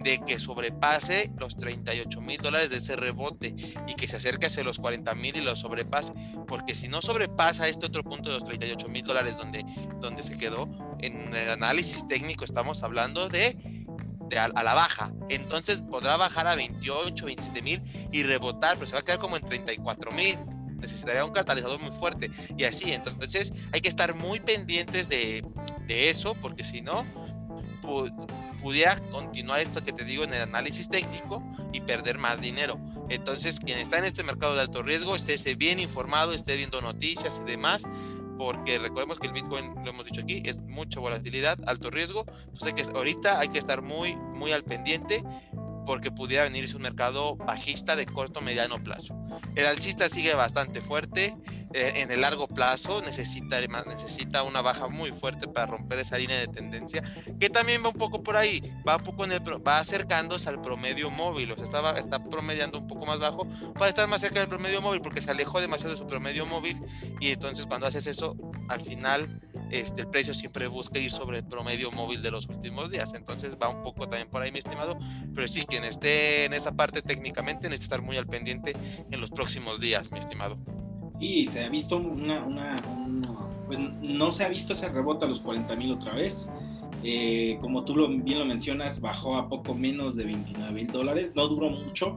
de 0.00 0.20
que 0.20 0.38
sobrepase 0.38 1.32
los 1.38 1.56
38 1.56 2.20
mil 2.20 2.40
dólares 2.40 2.70
de 2.70 2.76
ese 2.76 2.94
rebote 2.94 3.54
y 3.86 3.94
que 3.94 4.06
se 4.06 4.16
acerque 4.16 4.46
hacia 4.46 4.62
los 4.62 4.78
40 4.78 5.12
mil 5.16 5.36
y 5.36 5.40
lo 5.40 5.56
sobrepase, 5.56 6.12
porque 6.46 6.74
si 6.74 6.88
no 6.88 7.02
sobrepasa 7.02 7.66
este 7.66 7.86
otro 7.86 8.04
punto 8.04 8.30
de 8.30 8.36
los 8.36 8.44
38 8.44 8.88
mil 8.88 9.04
dólares 9.04 9.36
donde, 9.36 9.64
donde 10.00 10.22
se 10.22 10.36
quedó, 10.36 10.68
en 11.00 11.34
el 11.34 11.50
análisis 11.50 12.06
técnico 12.06 12.44
estamos 12.44 12.82
hablando 12.84 13.28
de, 13.28 13.56
de 14.28 14.38
a, 14.38 14.48
la 14.48 14.74
baja, 14.74 15.12
entonces 15.28 15.82
podrá 15.82 16.16
bajar 16.16 16.46
a 16.46 16.54
28, 16.54 17.24
27 17.24 17.62
mil 17.62 17.82
y 18.12 18.22
rebotar, 18.22 18.74
pero 18.74 18.86
se 18.86 18.92
va 18.92 19.00
a 19.00 19.04
quedar 19.04 19.18
como 19.18 19.36
en 19.36 19.44
34 19.44 20.12
mil, 20.12 20.38
necesitaría 20.78 21.24
un 21.24 21.32
catalizador 21.32 21.80
muy 21.80 21.90
fuerte 21.90 22.30
y 22.56 22.64
así, 22.64 22.92
entonces 22.92 23.52
hay 23.72 23.80
que 23.80 23.88
estar 23.88 24.14
muy 24.14 24.40
pendientes 24.40 25.08
de, 25.08 25.44
eso, 25.88 26.34
porque 26.34 26.64
si 26.64 26.82
no, 26.82 27.06
pudiera 28.62 28.96
continuar 29.10 29.60
esto 29.60 29.82
que 29.82 29.92
te 29.92 30.04
digo 30.04 30.24
en 30.24 30.34
el 30.34 30.42
análisis 30.42 30.88
técnico 30.88 31.42
y 31.72 31.80
perder 31.80 32.18
más 32.18 32.40
dinero. 32.40 32.78
Entonces, 33.08 33.58
quien 33.58 33.78
está 33.78 33.96
en 33.98 34.04
este 34.04 34.22
mercado 34.22 34.54
de 34.54 34.60
alto 34.60 34.82
riesgo, 34.82 35.16
esté 35.16 35.54
bien 35.54 35.80
informado, 35.80 36.32
esté 36.32 36.56
viendo 36.56 36.80
noticias 36.82 37.40
y 37.42 37.50
demás, 37.50 37.84
porque 38.36 38.78
recordemos 38.78 39.18
que 39.18 39.26
el 39.26 39.32
Bitcoin, 39.32 39.74
lo 39.82 39.90
hemos 39.90 40.04
dicho 40.04 40.20
aquí, 40.20 40.42
es 40.44 40.60
mucha 40.62 41.00
volatilidad, 41.00 41.58
alto 41.66 41.90
riesgo. 41.90 42.24
Entonces, 42.52 42.74
que 42.74 42.82
ahorita 42.82 43.40
hay 43.40 43.48
que 43.48 43.58
estar 43.58 43.82
muy, 43.82 44.16
muy 44.16 44.52
al 44.52 44.62
pendiente 44.62 45.24
porque 45.88 46.10
pudiera 46.10 46.42
venirse 46.42 46.76
un 46.76 46.82
mercado 46.82 47.34
bajista 47.36 47.96
de 47.96 48.04
corto 48.04 48.42
mediano 48.42 48.84
plazo. 48.84 49.18
El 49.54 49.64
alcista 49.64 50.10
sigue 50.10 50.34
bastante 50.34 50.82
fuerte. 50.82 51.34
Eh, 51.72 51.92
en 51.96 52.10
el 52.10 52.20
largo 52.20 52.46
plazo 52.46 53.00
necesita, 53.00 53.58
necesita 53.86 54.42
una 54.42 54.60
baja 54.60 54.88
muy 54.88 55.12
fuerte 55.12 55.48
para 55.48 55.66
romper 55.66 55.98
esa 55.98 56.18
línea 56.18 56.38
de 56.38 56.48
tendencia, 56.48 57.02
que 57.38 57.50
también 57.50 57.82
va 57.84 57.88
un 57.88 57.94
poco 57.94 58.22
por 58.22 58.36
ahí, 58.38 58.62
va 58.86 58.96
un 58.96 59.02
poco 59.02 59.26
en 59.26 59.32
el, 59.32 59.40
va 59.40 59.78
acercándose 59.78 60.48
al 60.48 60.62
promedio 60.62 61.10
móvil, 61.10 61.52
o 61.52 61.56
sea, 61.56 61.64
está, 61.64 61.98
está 61.98 62.24
promediando 62.24 62.78
un 62.78 62.86
poco 62.86 63.04
más 63.04 63.18
bajo 63.18 63.46
para 63.74 63.90
estar 63.90 64.06
más 64.08 64.22
cerca 64.22 64.40
del 64.40 64.48
promedio 64.48 64.80
móvil, 64.80 65.02
porque 65.02 65.20
se 65.20 65.30
alejó 65.30 65.60
demasiado 65.60 65.92
de 65.92 65.98
su 65.98 66.06
promedio 66.06 66.46
móvil 66.46 66.80
y 67.20 67.32
entonces 67.32 67.66
cuando 67.66 67.86
haces 67.86 68.06
eso, 68.06 68.34
al 68.68 68.80
final 68.80 69.38
este, 69.70 70.02
el 70.02 70.08
precio 70.08 70.34
siempre 70.34 70.66
busca 70.66 70.98
ir 70.98 71.10
sobre 71.10 71.38
el 71.38 71.44
promedio 71.44 71.90
móvil 71.90 72.22
de 72.22 72.30
los 72.30 72.48
últimos 72.48 72.90
días. 72.90 73.14
Entonces 73.14 73.56
va 73.60 73.68
un 73.68 73.82
poco 73.82 74.08
también 74.08 74.28
por 74.28 74.42
ahí, 74.42 74.52
mi 74.52 74.58
estimado. 74.58 74.98
Pero 75.34 75.48
sí, 75.48 75.62
quien 75.66 75.84
esté 75.84 76.44
en 76.44 76.54
esa 76.54 76.74
parte 76.74 77.02
técnicamente 77.02 77.68
necesita 77.68 77.96
estar 77.96 78.02
muy 78.02 78.16
al 78.16 78.26
pendiente 78.26 78.74
en 79.10 79.20
los 79.20 79.30
próximos 79.30 79.80
días, 79.80 80.12
mi 80.12 80.18
estimado. 80.18 80.56
Y 81.20 81.46
se 81.46 81.64
ha 81.64 81.68
visto 81.68 81.96
una, 81.96 82.44
una, 82.44 82.76
pues 83.66 83.78
no 83.78 84.32
se 84.32 84.44
ha 84.44 84.48
visto 84.48 84.72
ese 84.72 84.88
rebote 84.88 85.24
a 85.24 85.28
los 85.28 85.40
40 85.40 85.74
mil 85.76 85.92
otra 85.92 86.14
vez. 86.14 86.50
Eh, 87.04 87.58
como 87.60 87.84
tú 87.84 87.94
lo, 87.94 88.08
bien 88.08 88.38
lo 88.38 88.44
mencionas, 88.44 89.00
bajó 89.00 89.36
a 89.36 89.48
poco 89.48 89.74
menos 89.74 90.16
de 90.16 90.24
29 90.24 90.72
mil 90.72 90.86
dólares. 90.86 91.32
No 91.34 91.46
duró 91.48 91.70
mucho, 91.70 92.16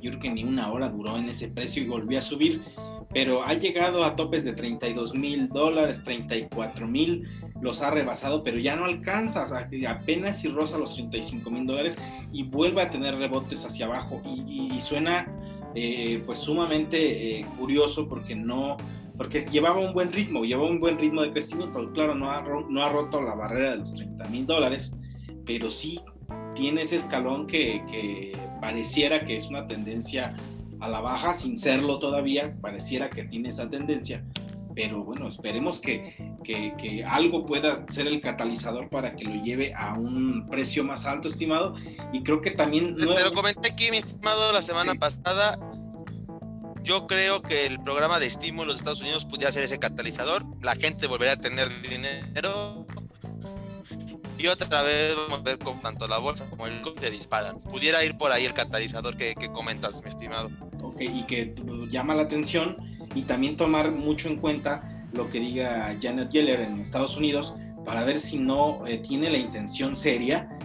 yo 0.00 0.10
creo 0.10 0.20
que 0.20 0.30
ni 0.30 0.44
una 0.44 0.70
hora 0.70 0.88
duró 0.88 1.16
en 1.16 1.28
ese 1.28 1.48
precio 1.48 1.82
y 1.82 1.86
volvió 1.86 2.18
a 2.18 2.22
subir 2.22 2.62
pero 3.12 3.42
ha 3.42 3.54
llegado 3.54 4.04
a 4.04 4.14
topes 4.14 4.44
de 4.44 4.52
32 4.52 5.14
mil 5.14 5.48
dólares, 5.48 6.02
34 6.04 6.86
mil, 6.86 7.28
los 7.60 7.82
ha 7.82 7.90
rebasado, 7.90 8.42
pero 8.42 8.58
ya 8.58 8.76
no 8.76 8.84
alcanza, 8.84 9.46
apenas 9.88 10.40
si 10.40 10.48
roza 10.48 10.78
los 10.78 10.94
35 10.94 11.50
mil 11.50 11.66
dólares 11.66 11.98
y 12.32 12.44
vuelve 12.44 12.82
a 12.82 12.90
tener 12.90 13.16
rebotes 13.16 13.64
hacia 13.64 13.86
abajo. 13.86 14.22
Y, 14.24 14.80
suena 14.80 15.26
eh, 15.74 16.22
pues 16.24 16.38
sumamente 16.38 17.40
eh, 17.40 17.46
curioso 17.58 18.08
porque 18.08 18.34
no, 18.34 18.76
porque 19.16 19.40
llevaba 19.40 19.80
un 19.80 19.92
buen 19.92 20.12
ritmo, 20.12 20.44
llevaba 20.44 20.68
un 20.68 20.80
buen 20.80 20.96
ritmo 20.96 21.22
de 21.22 21.32
crecimiento, 21.32 21.92
claro, 21.92 22.14
no 22.14 22.30
ha, 22.30 22.42
no 22.42 22.82
ha 22.82 22.88
roto 22.88 23.20
la 23.20 23.34
barrera 23.34 23.72
de 23.72 23.78
los 23.78 23.94
30 23.94 24.28
mil 24.28 24.46
dólares, 24.46 24.96
pero 25.44 25.70
sí 25.70 26.00
tiene 26.54 26.82
ese 26.82 26.96
escalón 26.96 27.46
que, 27.46 27.82
que 27.90 28.32
pareciera 28.60 29.24
que 29.24 29.36
es 29.36 29.48
una 29.48 29.66
tendencia 29.66 30.34
a 30.80 30.88
la 30.88 31.00
baja 31.00 31.34
sin 31.34 31.58
serlo 31.58 31.98
todavía, 31.98 32.56
pareciera 32.60 33.10
que 33.10 33.24
tiene 33.24 33.50
esa 33.50 33.68
tendencia, 33.68 34.24
pero 34.74 35.04
bueno, 35.04 35.28
esperemos 35.28 35.78
que, 35.78 36.16
que, 36.44 37.04
algo 37.04 37.44
pueda 37.44 37.84
ser 37.88 38.06
el 38.06 38.20
catalizador 38.20 38.88
para 38.88 39.14
que 39.14 39.24
lo 39.24 39.42
lleve 39.42 39.74
a 39.74 39.94
un 39.94 40.48
precio 40.48 40.84
más 40.84 41.06
alto, 41.06 41.28
estimado, 41.28 41.74
y 42.12 42.22
creo 42.22 42.40
que 42.40 42.52
también... 42.52 42.96
Te, 42.96 43.04
lo 43.04 43.32
comenté 43.32 43.70
aquí, 43.70 43.90
mi 43.90 43.98
estimado, 43.98 44.52
la 44.52 44.62
semana 44.62 44.94
pasada, 44.94 45.58
yo 46.82 47.06
creo 47.06 47.42
que 47.42 47.66
el 47.66 47.80
programa 47.80 48.18
de 48.18 48.26
estímulos 48.26 48.74
de 48.74 48.78
Estados 48.78 49.00
Unidos 49.00 49.26
pudiera 49.26 49.52
ser 49.52 49.64
ese 49.64 49.78
catalizador, 49.78 50.46
la 50.62 50.74
gente 50.74 51.06
volvería 51.06 51.34
a 51.34 51.36
tener 51.36 51.68
dinero, 51.82 52.86
y 54.38 54.46
otra 54.46 54.80
vez 54.80 55.14
vamos 55.14 55.40
a 55.40 55.42
ver 55.42 55.58
cómo 55.58 55.82
tanto 55.82 56.08
la 56.08 56.16
bolsa 56.16 56.48
como 56.48 56.66
el 56.66 56.80
se 56.98 57.10
disparan. 57.10 57.58
Pudiera 57.58 58.02
ir 58.02 58.16
por 58.16 58.32
ahí 58.32 58.46
el 58.46 58.54
catalizador 58.54 59.14
que, 59.14 59.34
que 59.34 59.52
comentas, 59.52 60.00
mi 60.02 60.08
estimado 60.08 60.48
y 61.04 61.24
que 61.24 61.54
llama 61.88 62.14
la 62.14 62.22
atención 62.22 62.76
y 63.14 63.22
también 63.22 63.56
tomar 63.56 63.92
mucho 63.92 64.28
en 64.28 64.36
cuenta 64.36 65.06
lo 65.12 65.28
que 65.28 65.40
diga 65.40 65.96
Janet 66.00 66.30
Yeller 66.30 66.60
en 66.60 66.80
Estados 66.80 67.16
Unidos 67.16 67.54
para 67.84 68.04
ver 68.04 68.18
si 68.18 68.38
no 68.38 68.86
eh, 68.86 68.98
tiene 68.98 69.30
la 69.30 69.38
intención 69.38 69.96
seria 69.96 70.56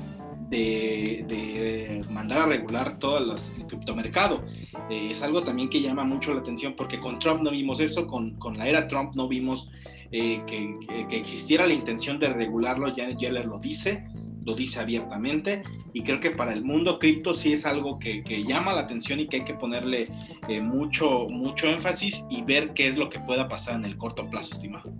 de, 0.49 2.03
mandar 2.09 2.41
a 2.41 2.45
regular 2.45 2.99
todo 2.99 3.17
el 3.17 3.65
criptomercado. 3.67 4.43
Eh, 4.89 5.09
es 5.11 5.21
algo 5.23 5.43
también 5.43 5.69
que 5.69 5.81
llama 5.81 6.03
mucho 6.03 6.33
la 6.33 6.41
atención 6.41 6.75
porque 6.75 6.99
con 6.99 7.19
Trump 7.19 7.41
no 7.41 7.51
vimos 7.51 7.79
eso, 7.79 8.07
con, 8.07 8.35
con 8.35 8.57
la 8.57 8.67
era 8.67 8.87
Trump 8.87 9.15
no 9.15 9.27
vimos 9.27 9.69
eh, 10.11 10.43
que, 10.45 10.77
que, 11.09 11.17
existiera 11.17 11.65
la 11.65 11.73
intención 11.73 12.19
de 12.19 12.29
regularlo, 12.29 12.93
Janet 12.95 13.17
Yeller 13.17 13.45
lo 13.45 13.59
dice, 13.59 14.05
lo 14.45 14.53
dice 14.55 14.79
abiertamente 14.79 15.63
y 15.91 16.03
creo 16.03 16.19
que 16.19 16.31
para 16.31 16.53
el 16.53 16.63
mundo 16.63 16.99
cripto 16.99 17.33
sí 17.33 17.53
es 17.53 17.65
algo 17.65 17.99
que, 17.99 18.23
llama 18.45 18.73
la 18.73 18.81
atención 18.81 19.19
y 19.19 19.27
que 19.27 19.37
hay 19.37 19.45
que 19.45 19.55
ponerle 19.55 20.05
eh, 20.47 20.61
mucho, 20.61 21.27
mucho 21.29 21.67
énfasis 21.67 22.23
y 22.29 22.43
ver 22.43 22.73
qué 22.73 22.87
es 22.87 22.95
lo 22.95 23.09
que 23.09 23.19
pueda 23.19 23.47
pasar 23.47 23.75
en 23.75 23.85
el 23.85 23.97
corto 23.97 24.29
plazo, 24.29 24.53
estimado. 24.53 24.93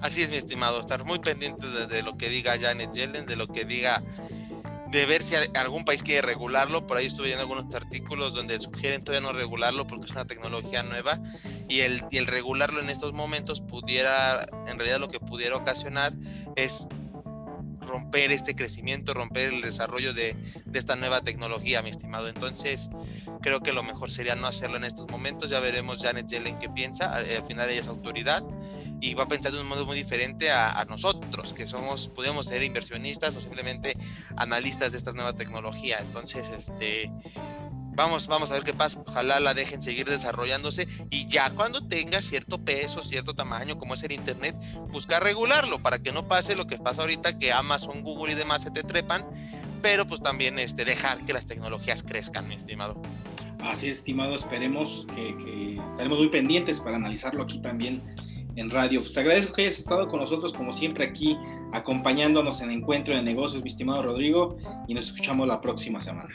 Así 0.00 0.22
es, 0.22 0.30
mi 0.30 0.36
estimado, 0.36 0.80
estar 0.80 1.04
muy 1.04 1.18
pendiente 1.18 1.66
de, 1.66 2.02
lo 2.02 2.16
que 2.16 2.28
diga 2.28 2.58
Janet 2.58 2.92
Yellen, 2.92 3.26
de 3.26 3.36
lo 3.36 3.48
que 3.48 3.64
diga, 3.64 4.02
de 4.90 5.04
ver 5.04 5.22
si 5.22 5.34
algún 5.54 5.84
país 5.84 6.02
quiere 6.02 6.22
regularlo. 6.22 6.86
Por 6.86 6.96
ahí 6.96 7.06
estuve 7.06 7.26
viendo 7.26 7.42
algunos 7.42 7.74
artículos 7.74 8.32
donde 8.32 8.58
sugieren 8.58 9.02
todavía 9.02 9.26
no 9.26 9.36
regularlo 9.36 9.86
porque 9.86 10.06
es 10.06 10.12
una 10.12 10.24
tecnología 10.24 10.82
nueva 10.82 11.20
y 11.68 11.80
el, 11.80 12.02
y 12.10 12.18
el 12.18 12.26
regularlo 12.26 12.80
en 12.80 12.88
estos 12.88 13.12
momentos 13.12 13.60
pudiera, 13.60 14.46
en 14.68 14.78
realidad 14.78 15.00
lo 15.00 15.08
que 15.08 15.18
pudiera 15.18 15.56
ocasionar 15.56 16.14
es 16.54 16.88
romper 17.86 18.30
este 18.30 18.54
crecimiento, 18.54 19.14
romper 19.14 19.52
el 19.52 19.62
desarrollo 19.62 20.12
de, 20.12 20.36
esta 20.74 20.96
nueva 20.96 21.22
tecnología, 21.22 21.80
mi 21.82 21.90
estimado. 21.90 22.28
Entonces, 22.28 22.90
creo 23.40 23.60
que 23.60 23.72
lo 23.72 23.82
mejor 23.82 24.10
sería 24.10 24.34
no 24.34 24.46
hacerlo 24.46 24.76
en 24.76 24.84
estos 24.84 25.08
momentos. 25.10 25.48
Ya 25.50 25.60
veremos 25.60 26.02
Janet 26.02 26.26
Yellen 26.26 26.58
qué 26.58 26.68
piensa. 26.68 27.16
Al 27.16 27.44
final 27.46 27.70
ella 27.70 27.80
es 27.80 27.88
autoridad 27.88 28.44
y 29.00 29.14
va 29.14 29.24
a 29.24 29.28
pensar 29.28 29.52
de 29.52 29.60
un 29.60 29.68
modo 29.68 29.86
muy 29.86 29.96
diferente 29.96 30.50
a, 30.50 30.84
nosotros, 30.88 31.52
que 31.52 31.66
somos, 31.66 32.08
podemos 32.08 32.46
ser 32.46 32.62
inversionistas 32.62 33.36
o 33.36 33.40
simplemente 33.40 33.96
analistas 34.36 34.92
de 34.92 34.98
esta 34.98 35.12
nueva 35.12 35.32
tecnología. 35.34 35.98
Entonces, 36.00 36.48
este, 36.50 37.10
Vamos, 37.96 38.28
vamos 38.28 38.50
a 38.50 38.54
ver 38.54 38.62
qué 38.62 38.74
pasa. 38.74 39.02
Ojalá 39.06 39.40
la 39.40 39.54
dejen 39.54 39.80
seguir 39.80 40.06
desarrollándose 40.06 40.86
y 41.10 41.26
ya 41.26 41.48
cuando 41.50 41.88
tenga 41.88 42.20
cierto 42.20 42.58
peso, 42.58 43.02
cierto 43.02 43.34
tamaño, 43.34 43.78
como 43.78 43.94
es 43.94 44.02
el 44.02 44.12
Internet, 44.12 44.54
buscar 44.90 45.22
regularlo 45.22 45.78
para 45.78 45.98
que 45.98 46.12
no 46.12 46.28
pase 46.28 46.56
lo 46.56 46.66
que 46.66 46.76
pasa 46.76 47.00
ahorita, 47.00 47.38
que 47.38 47.52
Amazon, 47.52 48.02
Google 48.02 48.34
y 48.34 48.36
demás 48.36 48.62
se 48.62 48.70
te 48.70 48.82
trepan, 48.82 49.24
pero 49.80 50.06
pues 50.06 50.20
también 50.20 50.58
este, 50.58 50.84
dejar 50.84 51.24
que 51.24 51.32
las 51.32 51.46
tecnologías 51.46 52.02
crezcan, 52.02 52.46
mi 52.46 52.54
estimado. 52.54 53.00
Así 53.60 53.88
es, 53.88 53.96
estimado, 53.96 54.34
esperemos 54.34 55.06
que, 55.14 55.34
que 55.38 55.80
estaremos 55.92 56.18
muy 56.18 56.28
pendientes 56.28 56.80
para 56.80 56.96
analizarlo 56.96 57.44
aquí 57.44 57.60
también 57.60 58.02
en 58.56 58.68
radio. 58.68 59.00
Pues 59.00 59.14
te 59.14 59.20
agradezco 59.20 59.54
que 59.54 59.62
hayas 59.62 59.78
estado 59.78 60.06
con 60.08 60.20
nosotros, 60.20 60.52
como 60.52 60.74
siempre, 60.74 61.02
aquí 61.02 61.38
acompañándonos 61.72 62.60
en 62.60 62.72
Encuentro 62.72 63.16
de 63.16 63.22
Negocios, 63.22 63.62
mi 63.62 63.70
estimado 63.70 64.02
Rodrigo, 64.02 64.58
y 64.86 64.92
nos 64.92 65.06
escuchamos 65.06 65.48
la 65.48 65.62
próxima 65.62 65.98
semana. 65.98 66.28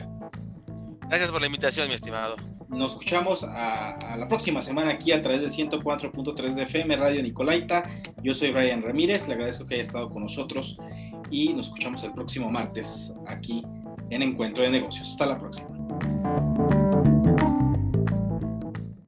Gracias 1.11 1.29
por 1.29 1.41
la 1.41 1.47
invitación, 1.47 1.89
mi 1.89 1.93
estimado. 1.93 2.37
Nos 2.69 2.93
escuchamos 2.93 3.43
a, 3.43 3.97
la 4.17 4.29
próxima 4.29 4.61
semana 4.61 4.91
aquí 4.91 5.11
a 5.11 5.21
través 5.21 5.41
de 5.41 5.47
104.3 5.47 6.53
de 6.53 6.63
FM 6.63 6.95
Radio 6.95 7.21
Nicolaita. 7.21 7.83
Yo 8.23 8.33
soy 8.33 8.51
Brian 8.51 8.81
Ramírez, 8.81 9.27
le 9.27 9.33
agradezco 9.33 9.65
que 9.65 9.73
haya 9.73 9.83
estado 9.83 10.09
con 10.09 10.23
nosotros 10.23 10.77
y 11.29 11.53
nos 11.53 11.65
escuchamos 11.65 12.01
el 12.05 12.13
próximo 12.13 12.49
martes 12.49 13.13
aquí 13.27 13.61
en 14.09 14.21
Encuentro 14.21 14.63
de 14.63 14.69
Negocios. 14.69 15.09
Hasta 15.09 15.25
la 15.25 15.37
próxima. 15.37 15.80